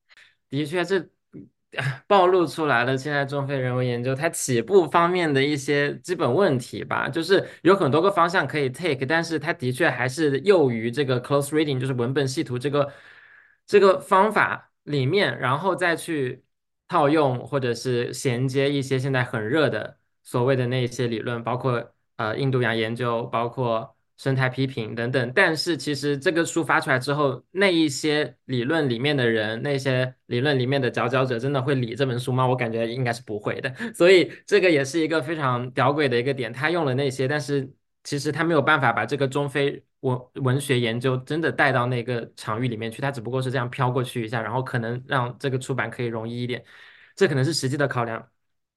[0.48, 1.04] 的确，这
[2.06, 12.92] 暴露出来了现在中非人文研究它起步方面的一些基本问题吧，就是有很多个方向可以 take，但是它的确还是囿于这个 close reading，就是文本细图这个。
[13.66, 16.42] 这个方法里面，然后再去
[16.88, 25.32] 套用或者是衔接一些现在很热的所谓的那些理论，包括呃印度洋研究，包括生态批评等等。
[25.34, 32.46] 但是其实这个书发出来之后，那一些理论里面的人，那些理论里面的佼佼者，真的会理这本书吗？
[32.46, 33.74] 我感觉应该是不会的。
[33.96, 37.72] 所以这个也是一个非常屌诡的一个点，他用了那些，但是
[38.04, 39.82] 其实他没有办法把这个中非。
[40.00, 46.64] 文文学研究真的带到那个场域里面去，它只不过是这样飘过去一下，然后可能让这个出版可以容易一点，
[47.14, 48.26] 这可能是实际的考量。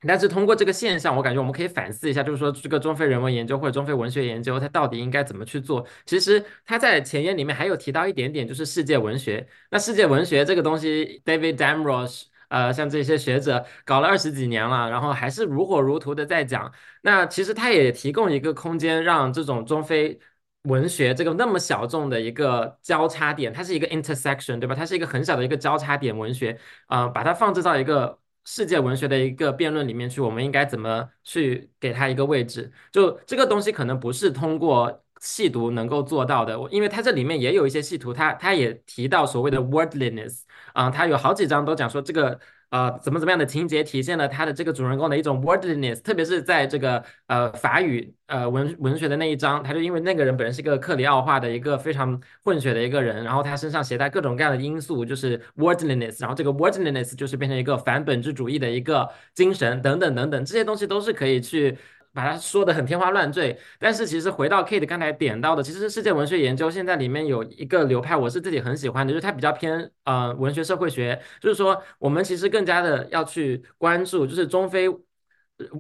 [0.08, 5.86] 但是通过这个现象，我感觉我们可以反思一下，就是说这个中非人文研究或者中非文学研究，它到底应该怎么去做？
[6.06, 9.48] 其实他在前言里面还有提到一点点，就是世界文学。
[9.72, 16.72] 那世界文学这个东西，David Damrosch，呃，像这些学者搞了二十几年了，然后还是如火如荼的在讲。
[17.02, 20.20] 那其实他也提供一个空间，让这种中非。
[20.64, 24.74] 文学这个那么小众的一个交叉点，它是一个 intersection，对吧？
[24.74, 26.18] 它是一个很小的一个交叉点。
[26.18, 32.72] 文学，啊，把它放置到一个世界文学的一个辩论里面去，我们应该怎么去给它一个位置？
[32.92, 40.42] 就这个东西可能不是通过细读能够做到的，因为它这里面也有一些细读，它它也提到所谓的 wordliness，
[40.74, 42.40] 啊，它有好几章都讲说这个。
[42.74, 61.78] 呃，怎么怎么样的情节体现了他的这个主人公的一种 wordiness，特别是在这个呃法语呃文文学的那一章，他就因为那个人本人是一个克里奥化的一个非常混血的一个人，然后他身上携带各种各样的因素，就是 wordiness，然后这个 wordiness 就是变成一个反本质主义的一个精神等等等等，这些东西都是可以去。
[62.14, 74.88] 把它说的很天花乱坠，但是其实回到 Kate 刚才点到的，其实世界文学研究现在里面有一个流派，我是自己很喜欢的，就是它比较偏呃文学社会学，就是说我们其实更加的要去关注，就是中非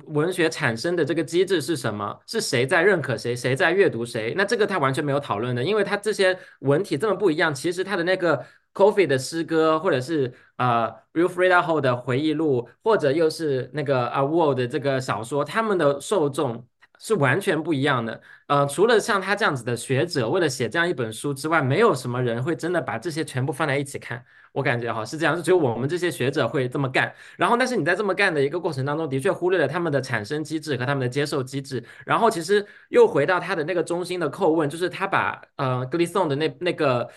[0.06, 8.44] 文学产生的这个机制是什么，是谁在认可谁，谁在阅读谁，那这个他完全没有讨论的，因为他这些文体这么不一样，其实他的那个。
[8.74, 16.65] Coffee 的诗歌，或者是呃 r e a l f r e d a h o 的回忆录，或者又是那个啊 World 的这个小说，他们的受众
[16.99, 18.19] 是完全不一样的。
[18.47, 24.24] 呃，除了像他这样子的学者，为了写这样一本书之外，没有什么人会真的把这些全部放在一起看。
[24.51, 27.11] 我感觉哈是这样，就只有我们这些学者会这么干。
[27.38, 31.84] 然后，但是你在这么干的一个过程当中，的确忽略了他们的产生机制和他们的接受机制。
[32.05, 37.09] 然后，其实又回到他的那个中心的叩问，就是他把呃 Glisson 的那那个。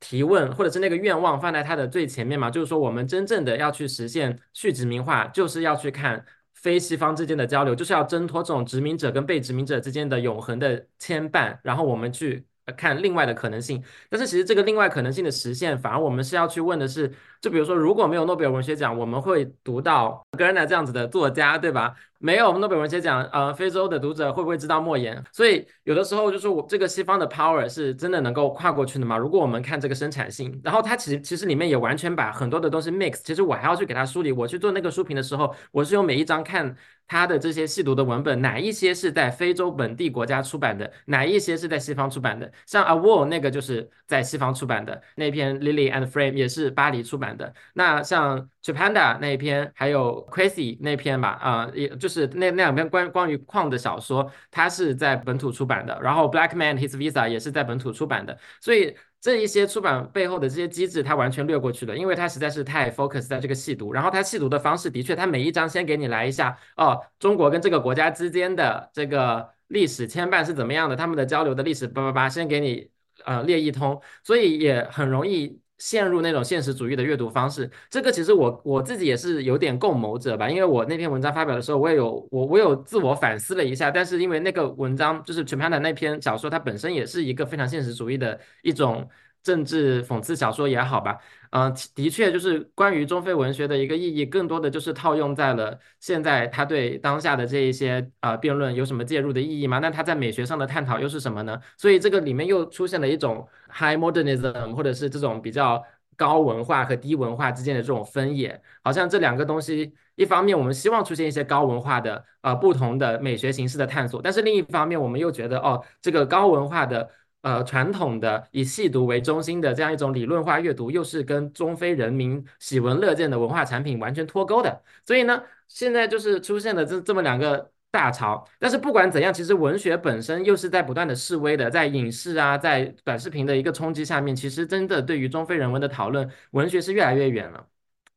[0.00, 2.50] 提问或者是那个愿望放在它的最前面嘛？
[2.50, 6.24] 就是说，我们真正的要去实现去殖民化，就是要去看
[6.54, 12.44] 非西方之间的交流，就是要挣脱这种殖民者跟被殖民者之间的永恒的牵绊，然后我们去
[12.76, 13.82] 看另外的可能性。
[14.08, 21.94] 但是，其实这个另外可能性的实现，反而我们是要去问的是，就比如说，如果没有诺贝尔文学奖，我们会读到格兰纳这样子的作家，对吧？
[22.18, 25.24] 没有诺贝尔文学奖，呃，非洲的读者会不会知道莫言？
[25.32, 29.16] 所以有的时候就是我这个西方的 power 是真的能够跨过去的吗？
[29.16, 33.20] 如果我们看这个生产性，然后它其实其实里面也完全把很多的东西 mix。
[33.24, 34.30] 其实我还要去给它梳理。
[34.32, 36.76] 我去做那个书评的时候，我是用每一章看。
[37.12, 42.48] 它的这些细读的文本，哪一些是在非洲本地国家出版的，哪一些是在西方出版的？
[42.66, 47.52] 像 A Wall 那个就是在西方出版的那篇 Lily and Frame 也是巴黎出版的。
[47.74, 55.98] 那像 Chapanda 那一篇，还有 Crazy 那篇吧，啊，也就是那那两篇关关于矿的小说，它是在本土出版的。
[56.02, 58.96] 然后 Black Man His Visa 也是在本土出版的，所以。
[59.22, 63.92] 这一些出版背后的这些机制，它完全略过去了，因为它实在是太 focus 在这个细读。
[63.92, 72.90] 然后它细读的方式，的确，它每一章先给你来一下，哦，中国跟这个国家之间的这个历史牵绊是怎么样的，他们的交流的历史，叭叭叭，先给你
[73.26, 75.59] 呃列一通，所以也很容易。
[75.80, 89.08] 陷入那种现实主义的阅读方式，这个其实我我自己也是有点共谋者吧，因为我那篇文章发表的时候，我也有我我有自我反思了一下，但是因为那个文章就是全盘的那篇小说，它本身也是一个非常现实主义的一种
[89.42, 91.18] 政治讽刺小说也好吧。
[91.52, 99.80] 嗯，的确，就是关于中非文学的一个意义，更多的就是套用在了现在他对当下的这一些呃辩论有什么介入的意义吗？
[99.80, 101.60] 那他在美学上的探讨又是什么呢？
[101.76, 105.82] 所以这个里面又出现了一种 high modernism，或者是这种比较
[106.16, 117.10] 高文化和低文化之间的这种分野，好像这两个东西，一方面我们希望出现一些高文化的呃不同的美学形式的探索，但是另一方面我们又觉得哦，这个高文化的。
[117.42, 124.82] 呃，传统的以细读为中心的这样一种理论化阅读，又是跟中非人民喜闻乐见的文化产品完全脱钩的。
[125.04, 128.46] 所以呢，现在就是出现了这这么两个大潮。
[128.58, 137.66] 但是不管怎样，其实文学本身又是在不断的示威的，在影视啊，在短视频的一个冲击下面，其实真的对于中非人文的讨论，文学是越来越远了。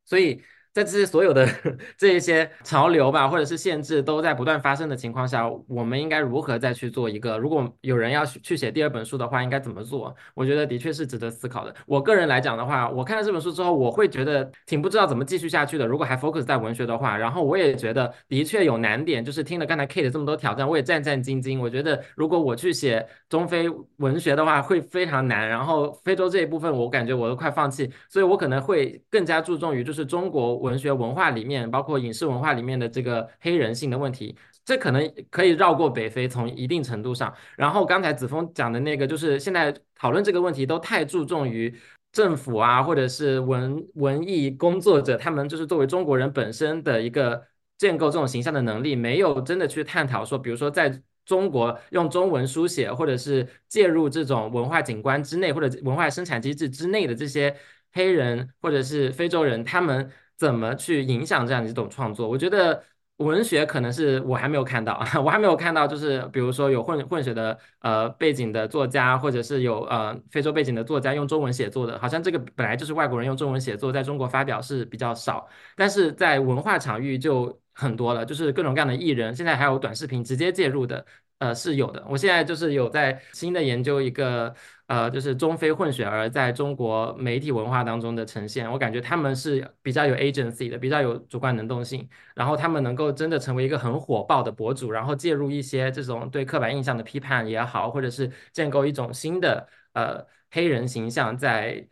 [0.05, 0.43] 所以。
[0.73, 1.47] 在这些所有的
[1.95, 7.37] 这一些潮流吧，或者是限制都在不断发生的情况下，我们应该如何再去做一个？
[7.37, 10.13] 如果有人要去写第二本书的话，应该怎么做？
[10.33, 11.73] 我觉得的确是值得思考的。
[11.85, 15.85] 我个人来讲的话，我看了这本书之后，我会觉得挺不知道怎么继续下去的。
[15.85, 21.59] 如果还 focus 在文学的话，然后我也觉得的确有难点，就是听了刚才 Kate 这么多挑战，我也战战兢兢。
[21.59, 25.47] 我觉得如果我去写中非文学的话，会非常难。
[25.47, 30.62] 然后非洲这一部分，我感觉我都快放弃，所以我可能会更加注重于就是中国。
[30.63, 37.33] 文学文化里面，包括影视文化里面的这个黑人性的问题，这可能可以绕过北非，从一定程度上。
[37.57, 41.73] 然后刚才子枫讲的那个，就是现在讨论这个问题都太注重于
[42.13, 47.45] 政府啊，或者是文文艺工作者，他们就是作为中国人本身的一个
[47.77, 57.53] 建构这种形象的能力，没有真的去探讨说，比如说在中国用中文书写，或者是介入这种文化景观之内，或者文化生产机制之内的这些
[57.91, 60.09] 黑人或者是非洲人，他们。
[60.43, 62.27] 怎么去影响这样一种创作？
[62.27, 62.83] 我觉得
[63.17, 81.05] 文学可能是我还没有看到， 我还没有看到，就是比如说有混混血的呃背景的作家，或者是有呃非洲背景的作家用中文写作的，好像这个本来就是外国人用中文写作，在中国发表是比较少，但是在文化场域就很多了，就是各种各样的艺人，现在还有短视频直接介入的。
[81.39, 82.01] 呃，是有的。
[82.07, 84.53] 我现在就是有在新的研究一个，
[84.87, 88.69] 呃，就是中非混血儿在中国媒体文化当中的呈现。
[88.69, 101.87] 我感觉他们是比较有 agency 的，比较有主观能动性，然后他们能够真的成为一个很火爆的博主，然后介入一些这种对刻板印象的批判也好，或者是建构一种新的呃黑人形象在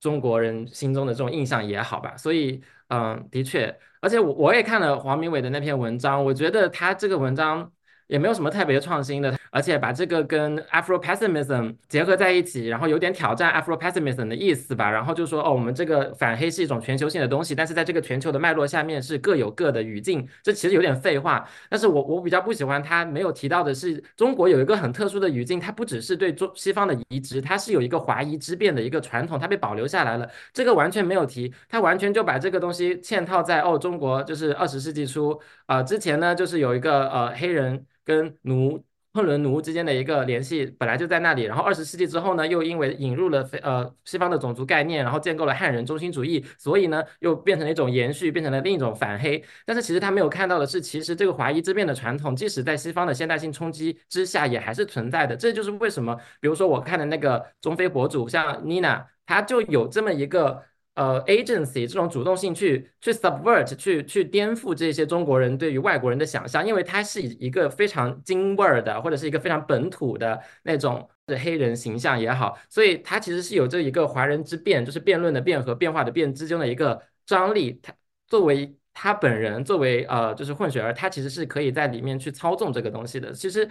[0.00, 2.16] 中国人心中的这种印象也好吧。
[2.16, 7.70] 所以，嗯，的确，而且我我也看了黄明伟的那篇文章，我觉得他这个文章。
[8.06, 14.90] 也没有什么特别创新的，而且把这个跟 Afro pessimism 结合在一起，然后有点挑战 Afro pessimism 的意思吧。
[14.90, 20.26] 然后就说哦，我们这个反黑是一种全球性的东西，但是在这个全球的脉络下面是各有各的语境。
[20.42, 21.48] 这其实有点废话。
[21.70, 30.28] 但是我我比较不喜欢他没有提到的是，中国有一个很特殊的语境，它不只是对中西方的移植，它是有一个华夷之变的一个传统，它被保留下来了。
[30.52, 37.86] 这个完全没有提，他完全就把这个东西嵌套在哦，中国就是二十世纪初啊之前呢，就是有一个呃黑人。
[38.06, 38.84] 跟奴
[39.14, 49.40] 昆仑奴之间的一个联系本来就在那里，然后二十世纪之后呢，又因为引入了非呃西方的种族概念，然后建构了汉人中心主义，所以呢又变成了一种延续，变成了另一种反黑。
[49.64, 55.36] 但是其实他没有看到的是，其实这个华夷之变的传统，即使在西方的现代性冲击之下，也还是存在的。
[55.36, 60.60] 这就是为什么，比如说我看的那个中非博主，像 Nina，他就有这么一个。
[60.94, 77.80] 呃，agency 这种主动性去去 subvert 去去颠覆这些中国人对于外国人的想象，因为它是一个非常京味儿的，或者是一个非常本土的那种的黑人形象也好，所以它其实是有这一个华人之辩，就是辩论的辩和变化的辩之间的一个张力。
[77.82, 77.92] 他
[78.28, 83.32] 作为他本人，作为呃就是混血儿，他其实是可以在里面去操纵这个东西的。
[83.32, 83.68] 其实，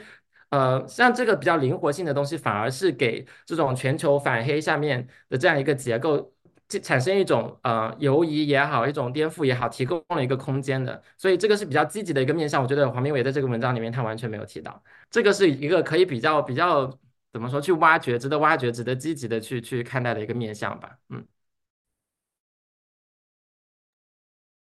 [0.50, 6.33] 呃，像这个比较灵活性的东西，反而是给这种全球反黑下面的这样一个结构，
[6.68, 11.02] 产生一种呃犹疑也好，一种颠覆也好，提供了一个空间的。
[11.18, 12.62] 所以这个是比较积极的一个面向。
[12.62, 16.92] 我觉得黄明伟在这个文章里面他完全没有提到，这个是一个可以比较比较。
[17.34, 17.60] 怎么说？
[17.60, 21.00] 去挖掘，值得挖掘，值得积极的去去看待的一个面向吧。
[21.10, 21.26] 嗯，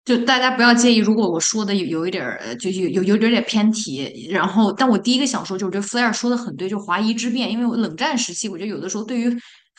[0.04, 4.30] 就大家不要介意，如果我说的有有一点儿，就有有有点点偏题。
[4.32, 7.50] 然后，但我第一个想说，就是觉得 Flair 说的很对，就华夷之辩。
[7.50, 9.30] 因为我冷战时期，我觉得有的时候对于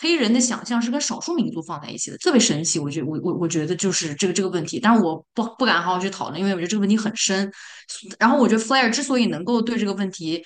[0.00, 2.78] 黑人的想象是跟少数民族放在一起的，特别神奇。
[2.78, 7.50] 我觉我我我觉得就是这个这个问题，但是我不不敢好好去讨论，因为我觉得这个问题很深。
[8.18, 10.44] 然后，我觉得 Flair 之所以能够对这个问题。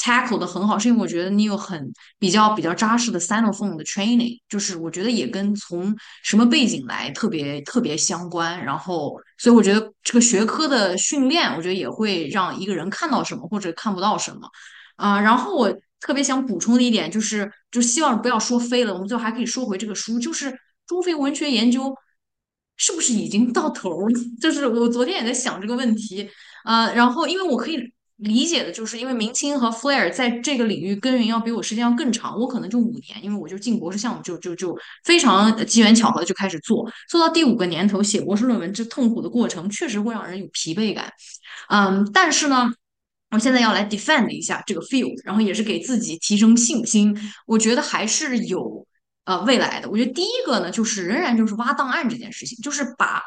[0.00, 5.92] tackle 的很好，是因为我觉得你有很比较比较扎实的 Sinophone 的 training，就是我觉得也跟从
[6.22, 8.64] 什么背景来特别特别相关。
[8.64, 14.48] 然后，所以我觉得这个学科的训练，我觉得也会让一个人看到什么或者看不到什么。
[14.94, 21.94] 啊，然后我特别想补充的一点就是，就希望不要说飞了，我们最后还可以说回这个书，就是中非文学研究
[22.76, 24.08] 是不是已经到头了？
[24.40, 26.28] 就是我昨天也在想这个问题。
[26.64, 27.92] 啊，然后因为我可以。
[28.18, 41.12] 理解的就是因为明清和 Flair 在这个领域耕耘要比我时间要更长，我可能就五年，因为我就进博士项目就就就非常机缘巧合的就开始做，做到第五个年头写博士论文，这痛苦的过程确实会让人有疲惫感。
[41.68, 42.68] 嗯，但是呢，
[43.30, 47.16] 我现在要来 defend 一下这个 field，然后也是给自己提升信心，
[47.46, 48.86] 我觉得还是有
[49.24, 49.90] 呃未来的。
[49.90, 53.22] 我觉得第一个呢，就是仍然就是挖档案这件事情，就是把。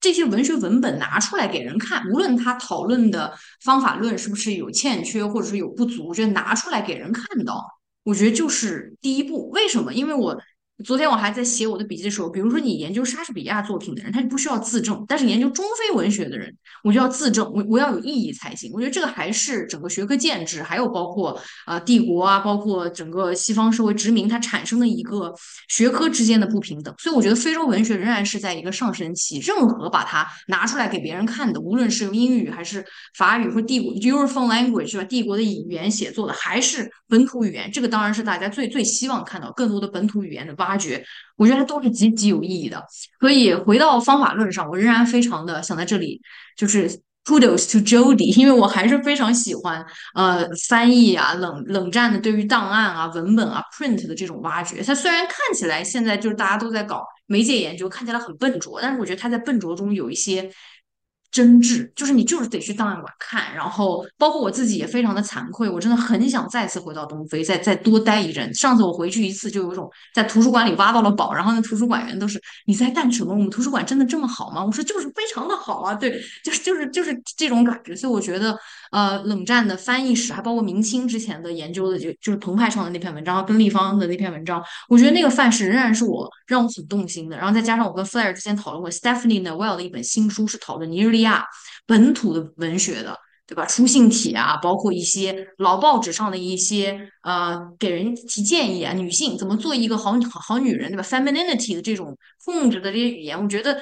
[0.00, 7.64] 这些文学文本拿出来给人看，无论他讨论的方法论是不是有欠缺或者是有不足，我觉得拿出来给人看到，
[8.02, 9.48] 我觉得就是第一步。
[9.48, 9.94] 为什么？
[9.94, 10.38] 因为我。
[10.82, 16.52] 昨天我还在写我的笔记的时候，比如说你研究莎士比亚作品的人，他就不需要自证；但是研究中非文学的人，
[16.82, 18.72] 我就要自证，我我要有意义才行。
[18.74, 25.32] 我觉得这个还是整个学科建制，还有包括啊帝国啊，包括整个西方社会殖民它产生的一个
[25.68, 26.92] 学科之间的不平等。
[26.98, 29.38] 所以我觉得非洲文学仍然是在一个上升期。
[29.38, 32.84] 任何把它拿出来给别人看的，无论是用英语还是
[33.16, 35.04] 法语或帝国 Europhone language 是吧？
[35.04, 40.52] 帝国的语言写作的，还是本土语言，这个当然是大家最最希望看到更多的本土语言的。
[40.64, 41.04] 挖掘，
[41.36, 42.84] 我觉得它都是极极有意义的。
[43.20, 46.20] 所以回到方法论上，我仍然非常的想在这里
[46.56, 46.90] 就是
[47.24, 49.84] kudos to Jody，因为我还是非常喜欢
[50.14, 54.82] 呃翻译啊冷冷战的对于档案啊文本啊 print 的这种挖掘。
[54.82, 60.50] 它虽然看起来现在就是大家都在搞媒介研究，看起来很笨拙，但是我觉得它在笨拙中有一些。
[61.34, 68.54] 真挚就是你就是得去档案馆看，然后包括我自己也非常的惭愧，我真的很想再次回到东非，再再多待一阵。
[68.54, 73.32] 上次我回去一次，就有种在图书馆里挖到了宝，然后那图书馆员都是你在干什么？
[73.32, 74.64] 我们图书馆真的这么好吗？
[74.64, 77.96] 我说就是非常的好啊，对，就是就是就是这种感觉。
[77.96, 78.56] 所以我觉得，
[78.94, 87.36] 呃，冷战的翻译史，还包括明清之前的研究的，就就是澎湃上的那篇文章，跟立方的那篇文章，我觉得那个范式仍然是我让我很动心的。
[87.36, 91.44] 然后再加上我跟 Flair 之前讨论过 Stephanie Noel 的一本新书，是讨论尼日利亚
[91.86, 93.18] 本土的文学的，
[93.48, 93.66] 对吧？
[93.66, 103.76] 书信体啊，包括一些老报纸上的一些呃，给人提建议啊，女性怎么做一个好好好女人，对吧？Femininity 的这种控制的这些语言，我觉得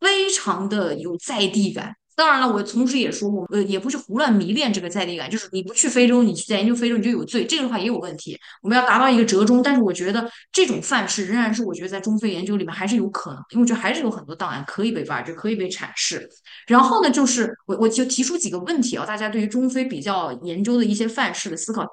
[0.00, 1.94] 非常的有在地感。
[2.16, 8.38] 当然了，我同时也说，我呃也不是胡乱迷恋这个在地感，就是你不去非洲，你去研究非洲，你就有罪，这个的话也有问题。
[8.62, 16.26] 我们要达到一个折中，但是我觉得这种范式仍然是我觉得在中非研究里面还是有可能，因为我觉得还是有很多档案可以被挖掘，可以被阐释。
[16.66, 21.86] 然后呢，就是我我就提出几个问题啊，大家对于中非比较研究的一些范式的思考。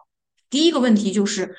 [0.49, 1.53] 第一个问题就是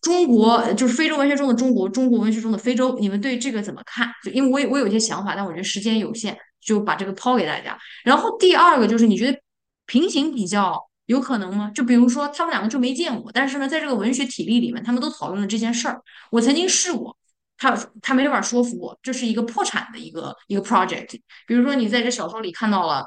[0.00, 4.08] 中国，就是非洲文学中的中国，中国文学中的非洲，你们对这个怎么看？
[4.24, 6.36] 就因为我我有一些想法，但我觉得时间有限。
[6.68, 7.78] 就把这个抛给大家。
[8.04, 9.40] 然后第二个就是，你觉得
[9.86, 11.70] 平行比较有可能吗？
[11.74, 16.02] 就比如说他们两个就没见过，但是呢，在这个文学体例里面，他们都讨论了这件事儿。
[16.30, 17.16] 我曾经试过，
[17.56, 21.18] 他他没法说服我，这是一个破产的一个一个 project。
[21.46, 23.06] 比如说你在这小说里看到了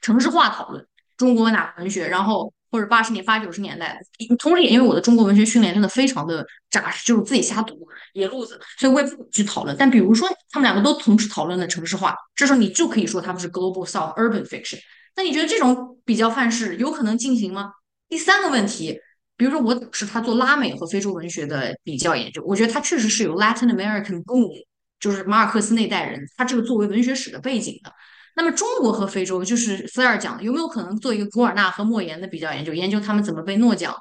[0.00, 0.86] 城市化讨论
[1.16, 2.52] 中国哪个文学，然后。
[2.72, 4.00] 或者八十年、八九十年代，
[4.38, 7.78] 同时也因为我的中国文学训练真的非常的扎实，就是自己瞎读
[8.14, 9.76] 野路子，所以我也不去讨论。
[9.78, 14.78] 但比如说他们两个都同时讨论了城市化，这时候你就可以说他们是 global south urban fiction。
[15.14, 17.72] 那你觉得这种比较范式有可能进行吗？
[18.08, 18.98] 第三个问题，
[19.36, 24.50] 比如说我是他做拉美和非洲文学的比较研究，我觉得他确实是有 Latin American boom，
[24.98, 27.92] 就是马尔克斯那代人，他这个作为文学史的背景的。
[28.34, 33.94] 那么中国和非洲，就是菲尔讲的，有没有可能做一个古尔纳和莫言的比较研究，研究他们怎么被诺奖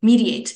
[0.00, 0.52] mediate？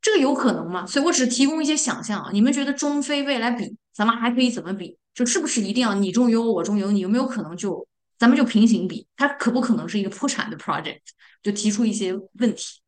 [0.00, 0.84] 这个有可能吗？
[0.84, 2.30] 所以我只提供一些想象啊。
[2.32, 4.98] 你们觉得中非未来比，咱们还可以怎么比？
[5.14, 7.00] 就是不是一定要你中有我，我中有你？
[7.00, 7.86] 有没有可能就
[8.18, 9.06] 咱们就平行比？
[9.16, 11.00] 它可不可能是一个破产的 project？
[11.42, 12.80] 就提出一些问题。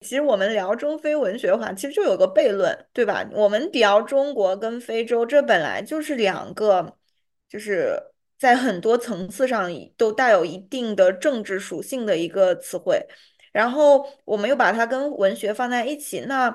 [0.00, 3.26] 其实我们聊中非文学的话，其实就有个悖论，对吧？
[3.32, 6.96] 我们聊中国跟非洲，这本来就是两个，
[7.48, 7.98] 就是
[8.38, 13.04] 在很多层次上都带有一定的政治属性的一个词汇。
[13.52, 16.54] 然后我们又把它跟文学放在一起，那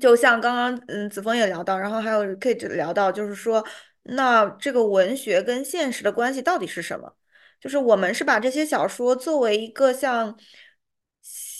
[0.00, 3.64] 就像刚刚嗯子枫也聊到，然后还有 Kate 聊到，就是说，
[4.02, 7.14] 那这个文学跟现实的关系到底是什么？
[7.60, 10.38] 就是我们是把这些小说作为一个像。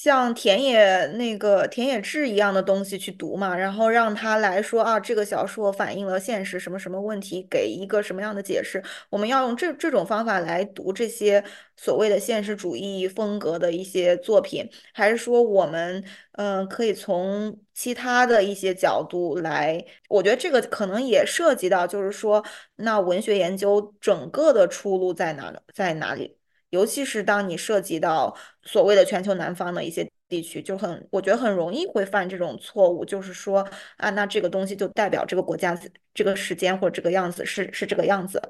[0.01, 8.81] 像田野那个田野志一样的东西去读嘛，然后让他来说啊，这个小说反映了现实什么什么问题，给一个什么样的解释？
[9.11, 11.43] 我们要用这这种方法来读这些
[11.77, 19.85] 所谓的现实主义风格的一些作品，还是说我们嗯可以从其他的一些角度来？
[20.09, 22.45] 我觉得这个可能也涉及到，就是说
[22.77, 26.38] 那文学研究整个的出路在哪在哪里？
[26.71, 33.67] 尤其是当你涉及到所谓的全球南方的一些地区，就很，我觉得很容易会犯这种错误，就是说
[33.97, 35.79] 啊，那这个东西就代表这个国家
[36.15, 38.41] 这个时间或者这个样子是是这个样子。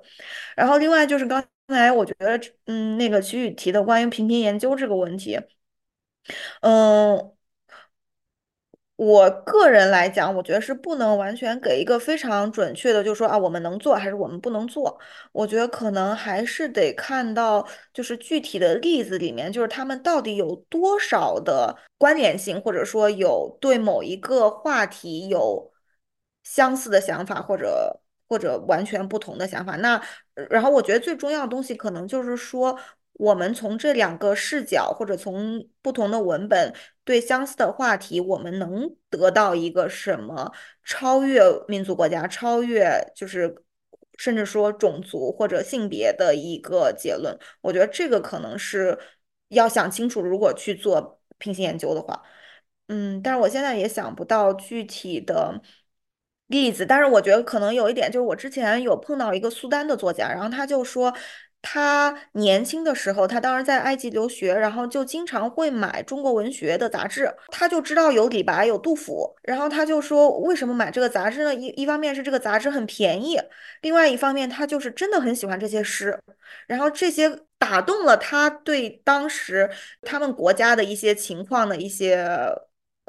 [0.57, 5.39] 然后另外就是刚才我觉得，嗯，那个徐宇提的关于平平研究这个问题，
[6.61, 7.38] 嗯。
[8.99, 14.99] 我个人来讲，我觉得是不能完全给一个非常准确的，就是说啊，我们能做还是我们不能做。
[15.31, 25.71] 我觉得可能还是得看到，就是具体的例子里面，就是他们到底有多少的关联性，或者说有对某一个话题有
[26.43, 29.77] 相似的想法，或者或者完全不同的想法。
[29.77, 30.03] 那
[30.51, 32.77] 然后我觉得最重要的东西，可能就是说。
[33.19, 40.53] 我们从这两个视角，或者从不同的文本对相似的话题，我们能得到一个什么
[40.85, 43.53] 超越民族国家、超越就是
[44.19, 47.37] 甚至说种族或者性别的一个结论？
[47.61, 48.97] 我觉得这个可能是
[49.49, 52.23] 要想清楚，如果去做平行研究的话，
[52.87, 55.61] 嗯，但是我现在也想不到具体的
[56.47, 56.87] 例子。
[56.87, 61.13] 但是我觉得可能有一点，就是我之前有碰到一个苏丹的作家，然后他就说。
[61.61, 67.33] 他年轻的时候，他当时在埃及留学，然后就经常会买中国文学的杂志。
[67.49, 71.55] 他就知道有李白、有杜甫，然后他就说，为什么买这个杂志呢？
[71.55, 73.39] 一一方面是这个杂志很便宜，
[73.83, 76.19] 另外一方面他就是真的很喜欢这些诗，
[76.67, 77.29] 然后这些
[77.59, 79.69] 打动了他对当时
[80.03, 82.17] 他们国家的一些情况的一些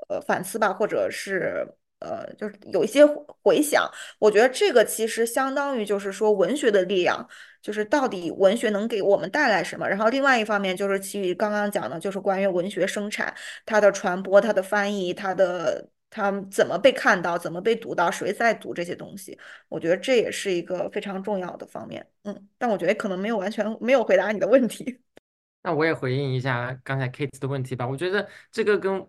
[0.07, 1.65] 呃反思吧，或者是。
[1.99, 3.05] 呃，就是有一些
[3.43, 3.89] 回想，
[4.19, 7.27] 我觉得这个其实相当于就是说文学的力量，
[7.61, 9.87] 就是到底文学能给我们带来什么。
[9.87, 13.35] 然后另外一方面就是基于刚刚讲的，就是关于文学生产、
[13.65, 19.37] 它的传播、它的翻译、它的它怎么被看到、怎么被读到、谁在读这些东西，
[19.67, 22.07] 我觉得这也是一个非常重要的方面。
[22.23, 24.99] 嗯，但我觉得可能没有完全没有回答你的问题。
[25.63, 29.05] 那我也回应一下刚才 Kate 的问题吧，我觉得这个跟。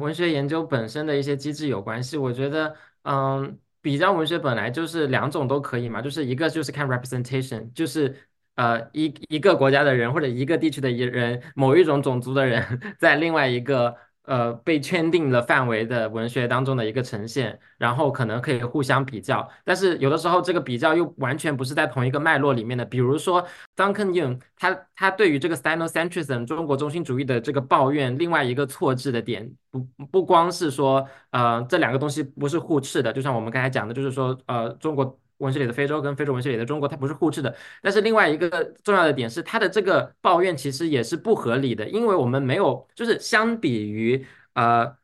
[0.00, 2.16] 文学研究本身的一些机制有关系。
[2.16, 2.74] 我觉得，
[3.04, 8.16] 嗯，比较文学本来就是两种都可以嘛，就是一个就是看 representation，就是
[8.54, 13.96] 呃一一个国家的人或者一个地区的一人，某一种种族的人 在另外一个。
[14.24, 22.84] 呃，被圈定了范围的文学当中的一个呈现，然后可能可以互相比较，但是有的时候这个比较又完全不是在同一个脉络里面的。
[22.84, 23.44] 比如说
[23.74, 35.18] Duncan y u n g 他他对于这个 Sinocentrism 中国中心主义的这个抱怨，另外一个错置的点，不不光是说，呃，这两个东西不是互斥的，就像我们刚才讲的，就是说，呃，中国。
[35.38, 37.54] 文学里的非洲跟非洲文学里的中国，它不是互斥的。
[37.80, 44.24] 但是另外一个重要的点是，他的这个抱怨其实也是不合理的，因为我们没有，就是相比于
[44.54, 44.96] 呃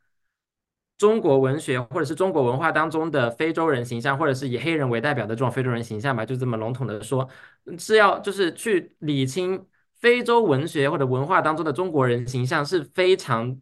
[0.97, 7.27] 中国文学或者是中国文化当中的非洲人形象，或者是以黑人为代表的这种非洲人形象吧，就这么笼统的说，
[7.77, 9.65] 是要就是去理清
[9.99, 13.59] 非洲文学或者文化当中的中国人形象是非常。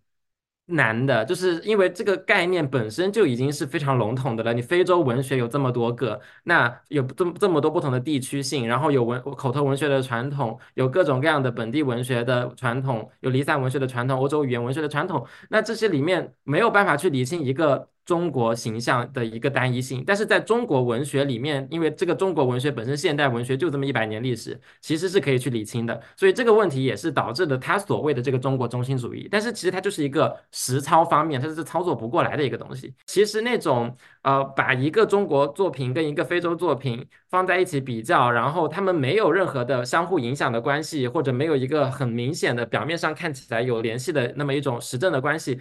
[0.68, 4.54] 难的，就是因为这个概念本身就已经是非常笼统的了。
[4.54, 15.26] 你非洲文学有这么多个，那有这么这么多不同的地区性，然后有文口头文学的传统，有各种各样的本地文学的传统，有离散文学的传统，欧洲语言文学的传统。
[15.50, 17.90] 那这些里面没有办法去理清一个。
[18.08, 29.28] 中国形象的一个单一性，但是在中国文学里面，因为这个中国文学本身现代文学就这么一百年历史，其实是可以去理清的，所以这个问题也是导致了他所谓的这个中国中心主义。
[29.30, 32.94] 但是其实它就是一个实操方面，它是操作不过来的一个东西。
[33.06, 45.60] 其实那种呃，把一个中国作品跟一个非洲作品放在一起比较，然后他们没有任何的相互影响的关系，或者没有一个很明显的表面上看起来有联系的那么一种实证的关系。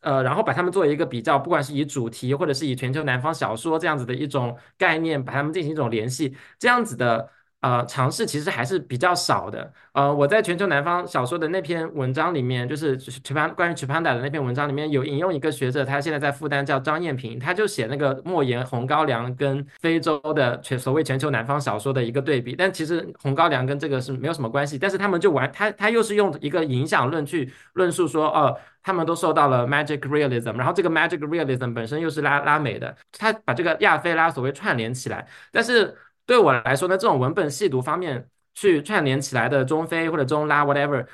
[0.00, 7.30] 呃，然后把它们做一个比较，不管是以主题或者是以全球南方小说这样子的一种概念，把它们进行一种联系，这样子的。
[7.60, 9.72] 呃，尝试其实还是比较少的。
[9.92, 22.54] 呃，我在全球南方小说的那篇文章里面，就是曲潘关于曲潘达的那篇文章里面有引用一个学者，他现在在复旦叫张艳平，他就写那个莫言、红高粱跟非洲的全所谓全球南方小说的一个对比。
[22.54, 35.92] 但其实红高粱跟这个是没有什么关系，但是他们就玩他他又是用一个影响论去论述说，哦，他们都受到了 magic realism，然后这个 magic realism 本身又是拉拉美的，他把这个亚非拉所谓串联起来，但是。
[36.28, 41.06] 对我来说呢，这种文本细读方面去串联起来的中非或者中拉 whatever。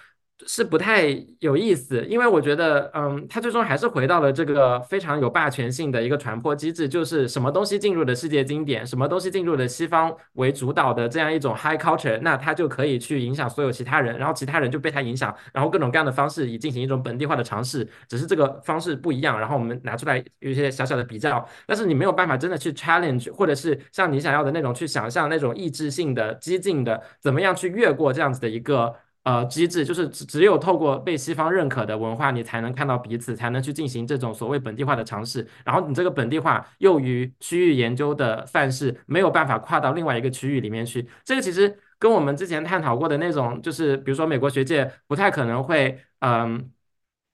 [0.47, 1.07] 是不太
[1.39, 28.93] 有意思，因为我觉得，嗯，它最终还是回到了这个非常有霸权性的一个传播机制，就是什么东西进入了世界经典，什么东西进入了西方为主导的这样一种 high culture，那它就可以去影响所有其他人，然后其他人就被它影响，然后各种各样的方式以进行一种本地化的尝试，只是这个方式不一样，然后我们拿出来有一些小小的比较，但是你没有办法真的去 challenge，或者是像你想要的那种去想象那种意志性的激进的，怎么样去越过这样子的一个。
[29.25, 35.47] 呃，机制就是只只有透过被西方认可的文化，你才能看到彼此，才能去进行这种所谓本地化的尝试。
[35.65, 41.09] 然后你这个本地化又与区域研究的范式没有办法跨到另外一个区域里面去。
[41.25, 46.71] 这个其实跟我们之前探讨过的那种，就是比如说美国学界不太可能会，嗯。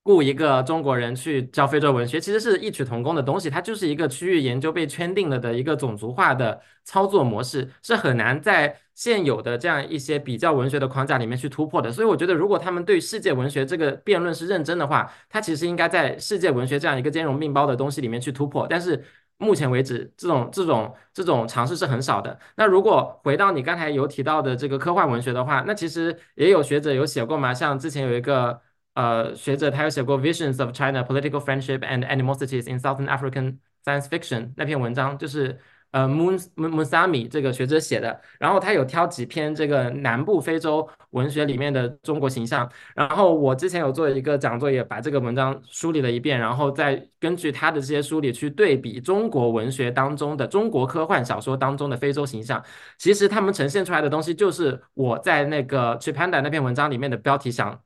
[0.03, 3.51] 雇一个中国人去教非洲文学，其实是异曲同工的东西。
[3.51, 11.91] 它就是一个区域研究被圈定了的一个种族化的操作模式，是很难在现有的这样一些比较文学的框架里面去突破的。
[11.91, 18.67] 所以，我觉得如果他们对世界文学这个辩论是认真的话，他其实应该在世界文学这样一个兼容并包的东西里面去突破。
[18.69, 19.03] 但是，
[19.39, 22.39] 目前为止，这种这种这种尝试是很少的。
[22.57, 28.61] 那如果回到你刚才有提到的这个科幻文学的话，那其实也有学者有写过嘛，像之前有一个。
[28.95, 35.59] 呃，学者他有写过《Visions of China: Political Friendship and Animosities in Southern African Science Fiction》那篇文章，就是
[35.93, 38.21] 呃，Moon Musami 这个学者写的。
[38.39, 42.71] 然后他有挑几篇这个南部非洲文学里面的中国形象。
[42.95, 52.63] 然后我之前有做一个讲座，也把这个文章梳理了一遍，然后再根据他的这些梳理去对比中国文学当中的中国科幻小说当中的非洲形象。
[52.99, 57.81] 其实他们呈现出来的东西，就是我在那个 Chipanda 那篇文章里面的标题想。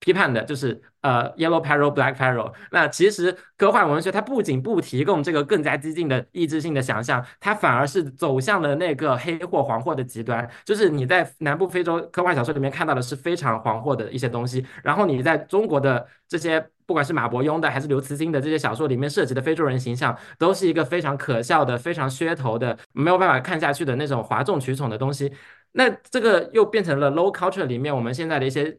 [0.00, 2.52] 批判的就是呃，Yellow Peril, Black Peril。
[2.70, 10.48] 那其实科幻文学它不仅不提供这个更加激进的意志性的想象，它反而是走向了那个黑或黄祸的极端。
[10.64, 25.32] 就是你在南部非洲科幻小说里面看到的是非常黄祸的一些东西，然后你在中国的这些不管是马伯庸的还是刘慈欣的这些小说里面涉及的非洲人形象，都是一个非常可笑的、非常噱头的、没有办法看下去的那种哗众取宠的东西。
[25.72, 28.78] 那这个又变成了 low culture 里面我们现在的一些。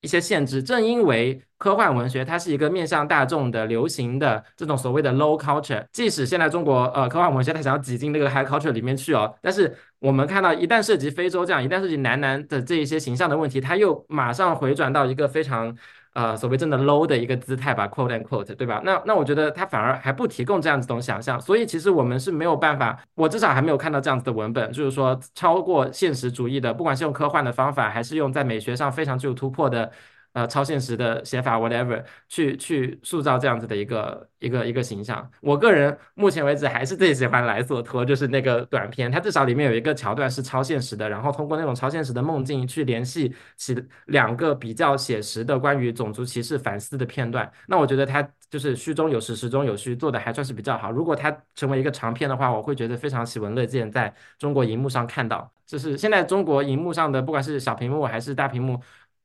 [0.00, 15.76] 一些限制，正因为科幻文学它是一个面向大众的流行的这种所谓的 low culture，即使现在中国呃科幻文学它想要挤进那个 high culture 里面去哦，但是我们看到一旦涉及非洲这样，一旦涉及男男的这一些形象的问题，它又马上回转到一个非常。
[16.12, 18.80] 呃，所谓真的 low 的一个姿态吧，quote and quote，对吧？
[18.84, 29.90] 那那我觉得他反而还不提供这样子种想象，所以其实我们是没有办法，我至少还没有看到这样子的文本，就是说超过现实主义的，不管是用科幻的方法，还是用在美学上非常具有突破的。
[30.32, 35.28] 呃，超现实的写法，whatever，去去塑造这样子的一个一个一个形象。
[35.40, 43.76] 我个人目前为止还是最喜欢莱索托，就是那个短片，它至少里面有一个桥段是超现实的，然后通过那种超现实的梦境去联系起
[44.06, 47.50] 两个比较写实的关于种族歧视反思的片段。
[47.66, 50.92] 那我觉得它就是虚中有实，实中有虚，做的还算是比较好。
[50.92, 55.50] 如果它成为一个长片的话，我会觉得非常喜闻乐见，在中国荧幕上看到。
[55.66, 58.80] 就是现在中国荧幕上的，不管是小屏幕还是大屏幕。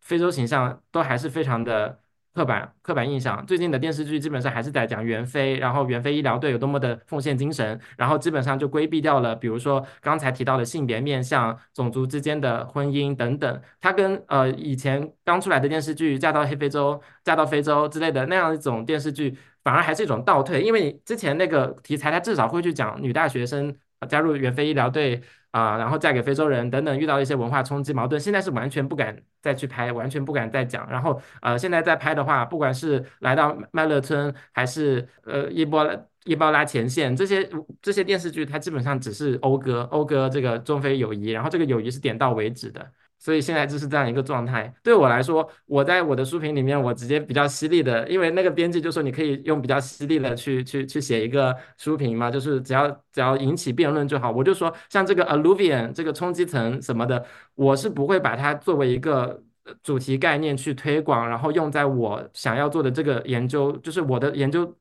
[0.06, 2.00] 非洲形象都还是非常的
[2.34, 3.44] 刻板刻板印象。
[3.46, 13.62] 最近的电视剧基本上还是在讲援非，然后援非医疗队有多么的奉献精神，然后基本上就规避掉了，比如说刚才提到的性别面向、种族之间的婚姻等等。
[13.82, 16.94] 它跟呃以前刚出来的电视剧《嫁到黑非洲》
[17.24, 23.76] 《嫁到非洲》之类的那样一种电视剧，反而还是一种倒退，因为之前那个题材它至少会去讲女大学生
[24.06, 25.22] 加入援非医疗队。
[25.52, 30.86] 啊，然后嫁给非洲人等等，遇到一些文化冲击矛盾，现在是完全不敢再去拍，完全不敢再讲。
[30.92, 37.50] 然后，呃，现在在拍的话，不管是来到麦乐村，还是呃伊波拉伊波拉前线这些
[37.82, 42.86] 这些电视剧，它基本上只是讴歌讴歌这个中非友谊，然后这个友谊是点到为止的。
[43.18, 44.72] 所以现在就是这样一个状态。
[44.84, 54.32] 对我来说，我在我的书评里面，我直接比较犀利的，因为那个编辑就说你可以用比较犀利的去去去写一个书评嘛，就是只要只要引起辩论就好。
[54.32, 57.26] 我就说像这个 alluvian 这个冲击层什么的，
[57.56, 59.42] 我是不会把它作为一个
[59.82, 64.76] 主题概念去推广，然后用在我想要做的这个研究，就是我的研究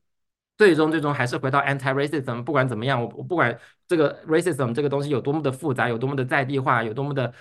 [0.57, 2.43] 最终最终还是回到 anti-racism。
[2.43, 3.57] 不管怎么样，我我不管
[3.87, 7.33] 这个 racism 这个东西有多么的复杂，有多么的在地化，有多么的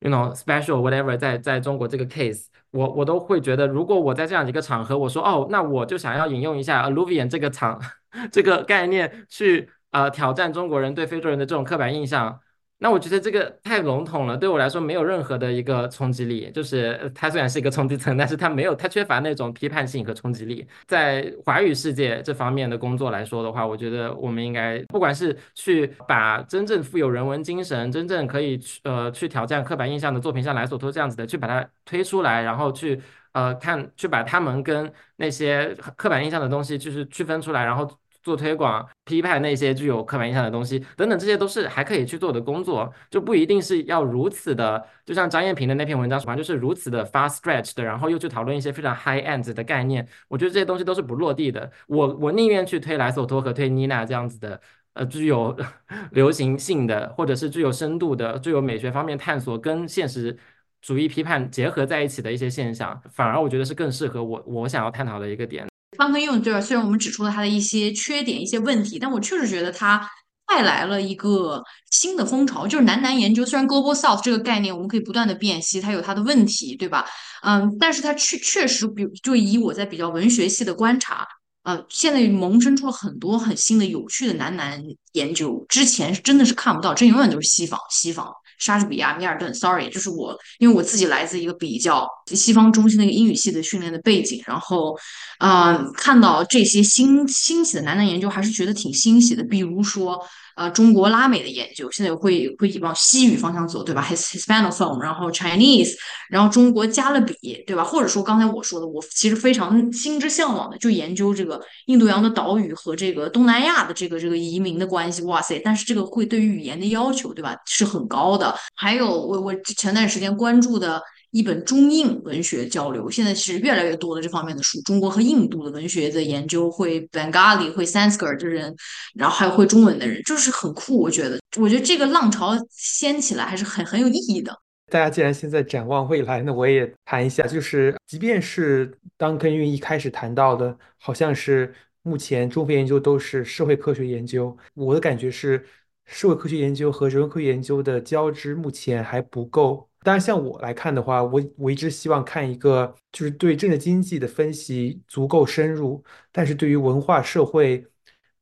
[0.00, 7.80] you know special whatever，在在中国这个 case，我我都会觉得，如果我在这样一个场合，我说哦，那我就想要引用一下 alluvian 这个场
[8.30, 12.40] 这个概念去呃挑战中国人对非洲人的这种刻板印象。
[12.78, 16.50] 那我觉得这个太笼统了，对我来说没有任何的一个冲击力。
[16.52, 20.66] 就是它虽然是一个冲击层，但是它没有，它缺乏那种批判性和冲击力。
[20.86, 33.00] 在华语世界这方面的工作来说的话，我觉得我们应该，不管是去把真正富有人文精神、真正可以去呃去挑战刻板印象的作品，像莱索托这样子的，去把它推出来，然后去
[33.32, 37.90] 呃看，去把他们跟那些刻板印象的东西就是区分出来，然后。
[38.24, 50.08] 做推广、批判那些具有刻板印象的东西等等，这些都是还可以去做的工作，就不一定是要如此的，就像张艳平的那篇文章什么，就是如此的 far stretch 的，然后又去讨论一些非常 high end 的概念。
[50.26, 51.70] 我觉得这些东西都是不落地的。
[51.86, 54.58] 我我宁愿去推莱索托和推妮娜这样子的，
[54.94, 55.54] 呃，具有
[56.12, 60.34] 流行性的，或者是具有深度的、具有美学方面探索跟现实
[60.80, 65.66] 主义批判结合在一起的一些现象，反而我觉得是更适合我我想要探讨的一个点。
[65.96, 70.08] 方根用这儿，虽然我们指出了它的一些缺点、一些问题，但我确实觉得它
[70.46, 73.44] 带来了一个新的风潮，就是男男研究。
[73.46, 77.06] 虽然 Global South 这个概念我们可以不断的辨析，它有它的问题，对吧？
[77.42, 81.26] 嗯，但是它确确实，比就以我在比较文学系的观察，
[81.62, 85.64] 呃，现在萌生出了很多很新的、有趣的男男研究。
[85.68, 88.30] 之前是真的是看不到，这永远都是西方，西方。
[88.64, 94.98] 莎士比亚、米尔顿，sorry，就是我，因为我自己来自一个比较西方中心的一个英语系的训练的背景，然后，
[95.38, 99.44] 嗯，看到这些新兴起的男男研究，还是觉得挺欣喜的。
[99.44, 100.18] 比如说，
[100.56, 105.94] 呃，中国拉美的研究现在会会往西语方向走，对吧？His Hispanophone，然后 Chinese，
[106.30, 107.34] 然后中国加勒比，
[107.66, 107.82] 对吧？
[107.82, 115.22] 或者说刚才我说的，我其实非常心之向往的，就研究这个印度洋的岛屿和这个东南亚的这个这个移民的关系。
[115.22, 115.60] 哇塞！
[115.64, 117.56] 但是这个会对于语言的要求，对吧？
[117.66, 118.54] 是很高的。
[118.74, 121.02] 还有我我前段时间关注的
[121.34, 128.72] 一本中印文学交流，现在是越来越多的这方面的书，中国和印度的文学的研究，会 Bengali 会 Sanskrit 的人，
[129.16, 130.96] 然后还有会中文的人，就是很酷。
[130.96, 134.56] 我觉得，我觉得这个浪潮掀起来还是很很有意义的。
[134.88, 145.66] 大家既然现在展望未来，那我也谈一下，就是即便是当跟运一开始谈到的，好像是目前中非研究都是社会科学研究，我的感觉是。
[146.06, 149.88] 社会科学研究和人文科学研究的交织目前还不够。
[150.04, 157.82] 当然，像我来看的话，我我一直希望看一个就是对政治经济的分析足够深入，但是对于文化社会，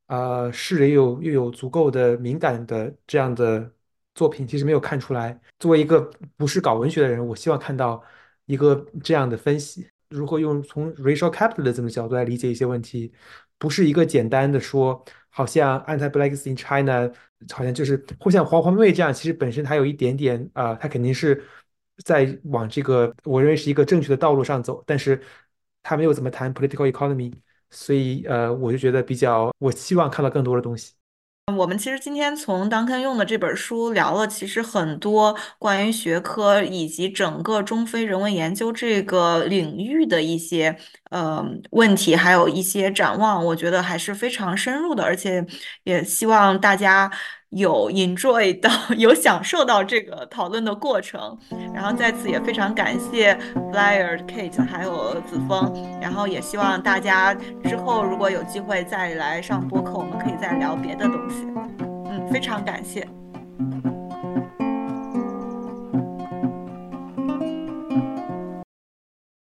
[0.09, 3.73] 呃，是又有又有足够的敏感的这样的
[4.15, 5.41] 作品，其实没有看出来。
[5.61, 8.03] 作为一个不是搞文学的人，我希望看到
[8.47, 9.89] 一个这样的分析。
[10.11, 13.13] 如何用从 racial capitalism 的角度来理解一些问题，
[13.57, 15.05] 不是一个简单的说。
[15.35, 17.11] 好像 anti-blacks in China，
[17.51, 21.43] 好像就是或像黄黄妹这样，其实本身她有一点点啊，她肯定是
[22.05, 25.21] 在往这个我认为是一个正确的道路上走，但是
[25.83, 27.33] 她没有怎么谈 political economy，
[27.71, 30.95] 所以呃，我就觉得比较，我希望看到更多的东西。
[31.47, 40.77] 我们其实今天从 Duncan 用的这本书聊了，其实很多关于学科以及整个中非人文研究这个领域的一些
[41.11, 45.45] 呃问题，还有一些展望，我觉得还是非常深入的，而且
[45.83, 47.11] 也希望大家。
[47.53, 51.37] 有 enjoy 到， 有享受到这个讨论的过程，
[51.75, 53.35] 然后在此也非常感谢
[53.73, 57.35] Flyer、Kate 还有子枫，然后也希望大家
[57.65, 61.47] 之后如果有机会再来上播客，我们可以再聊别的东西。
[62.11, 63.07] 嗯，非常感谢。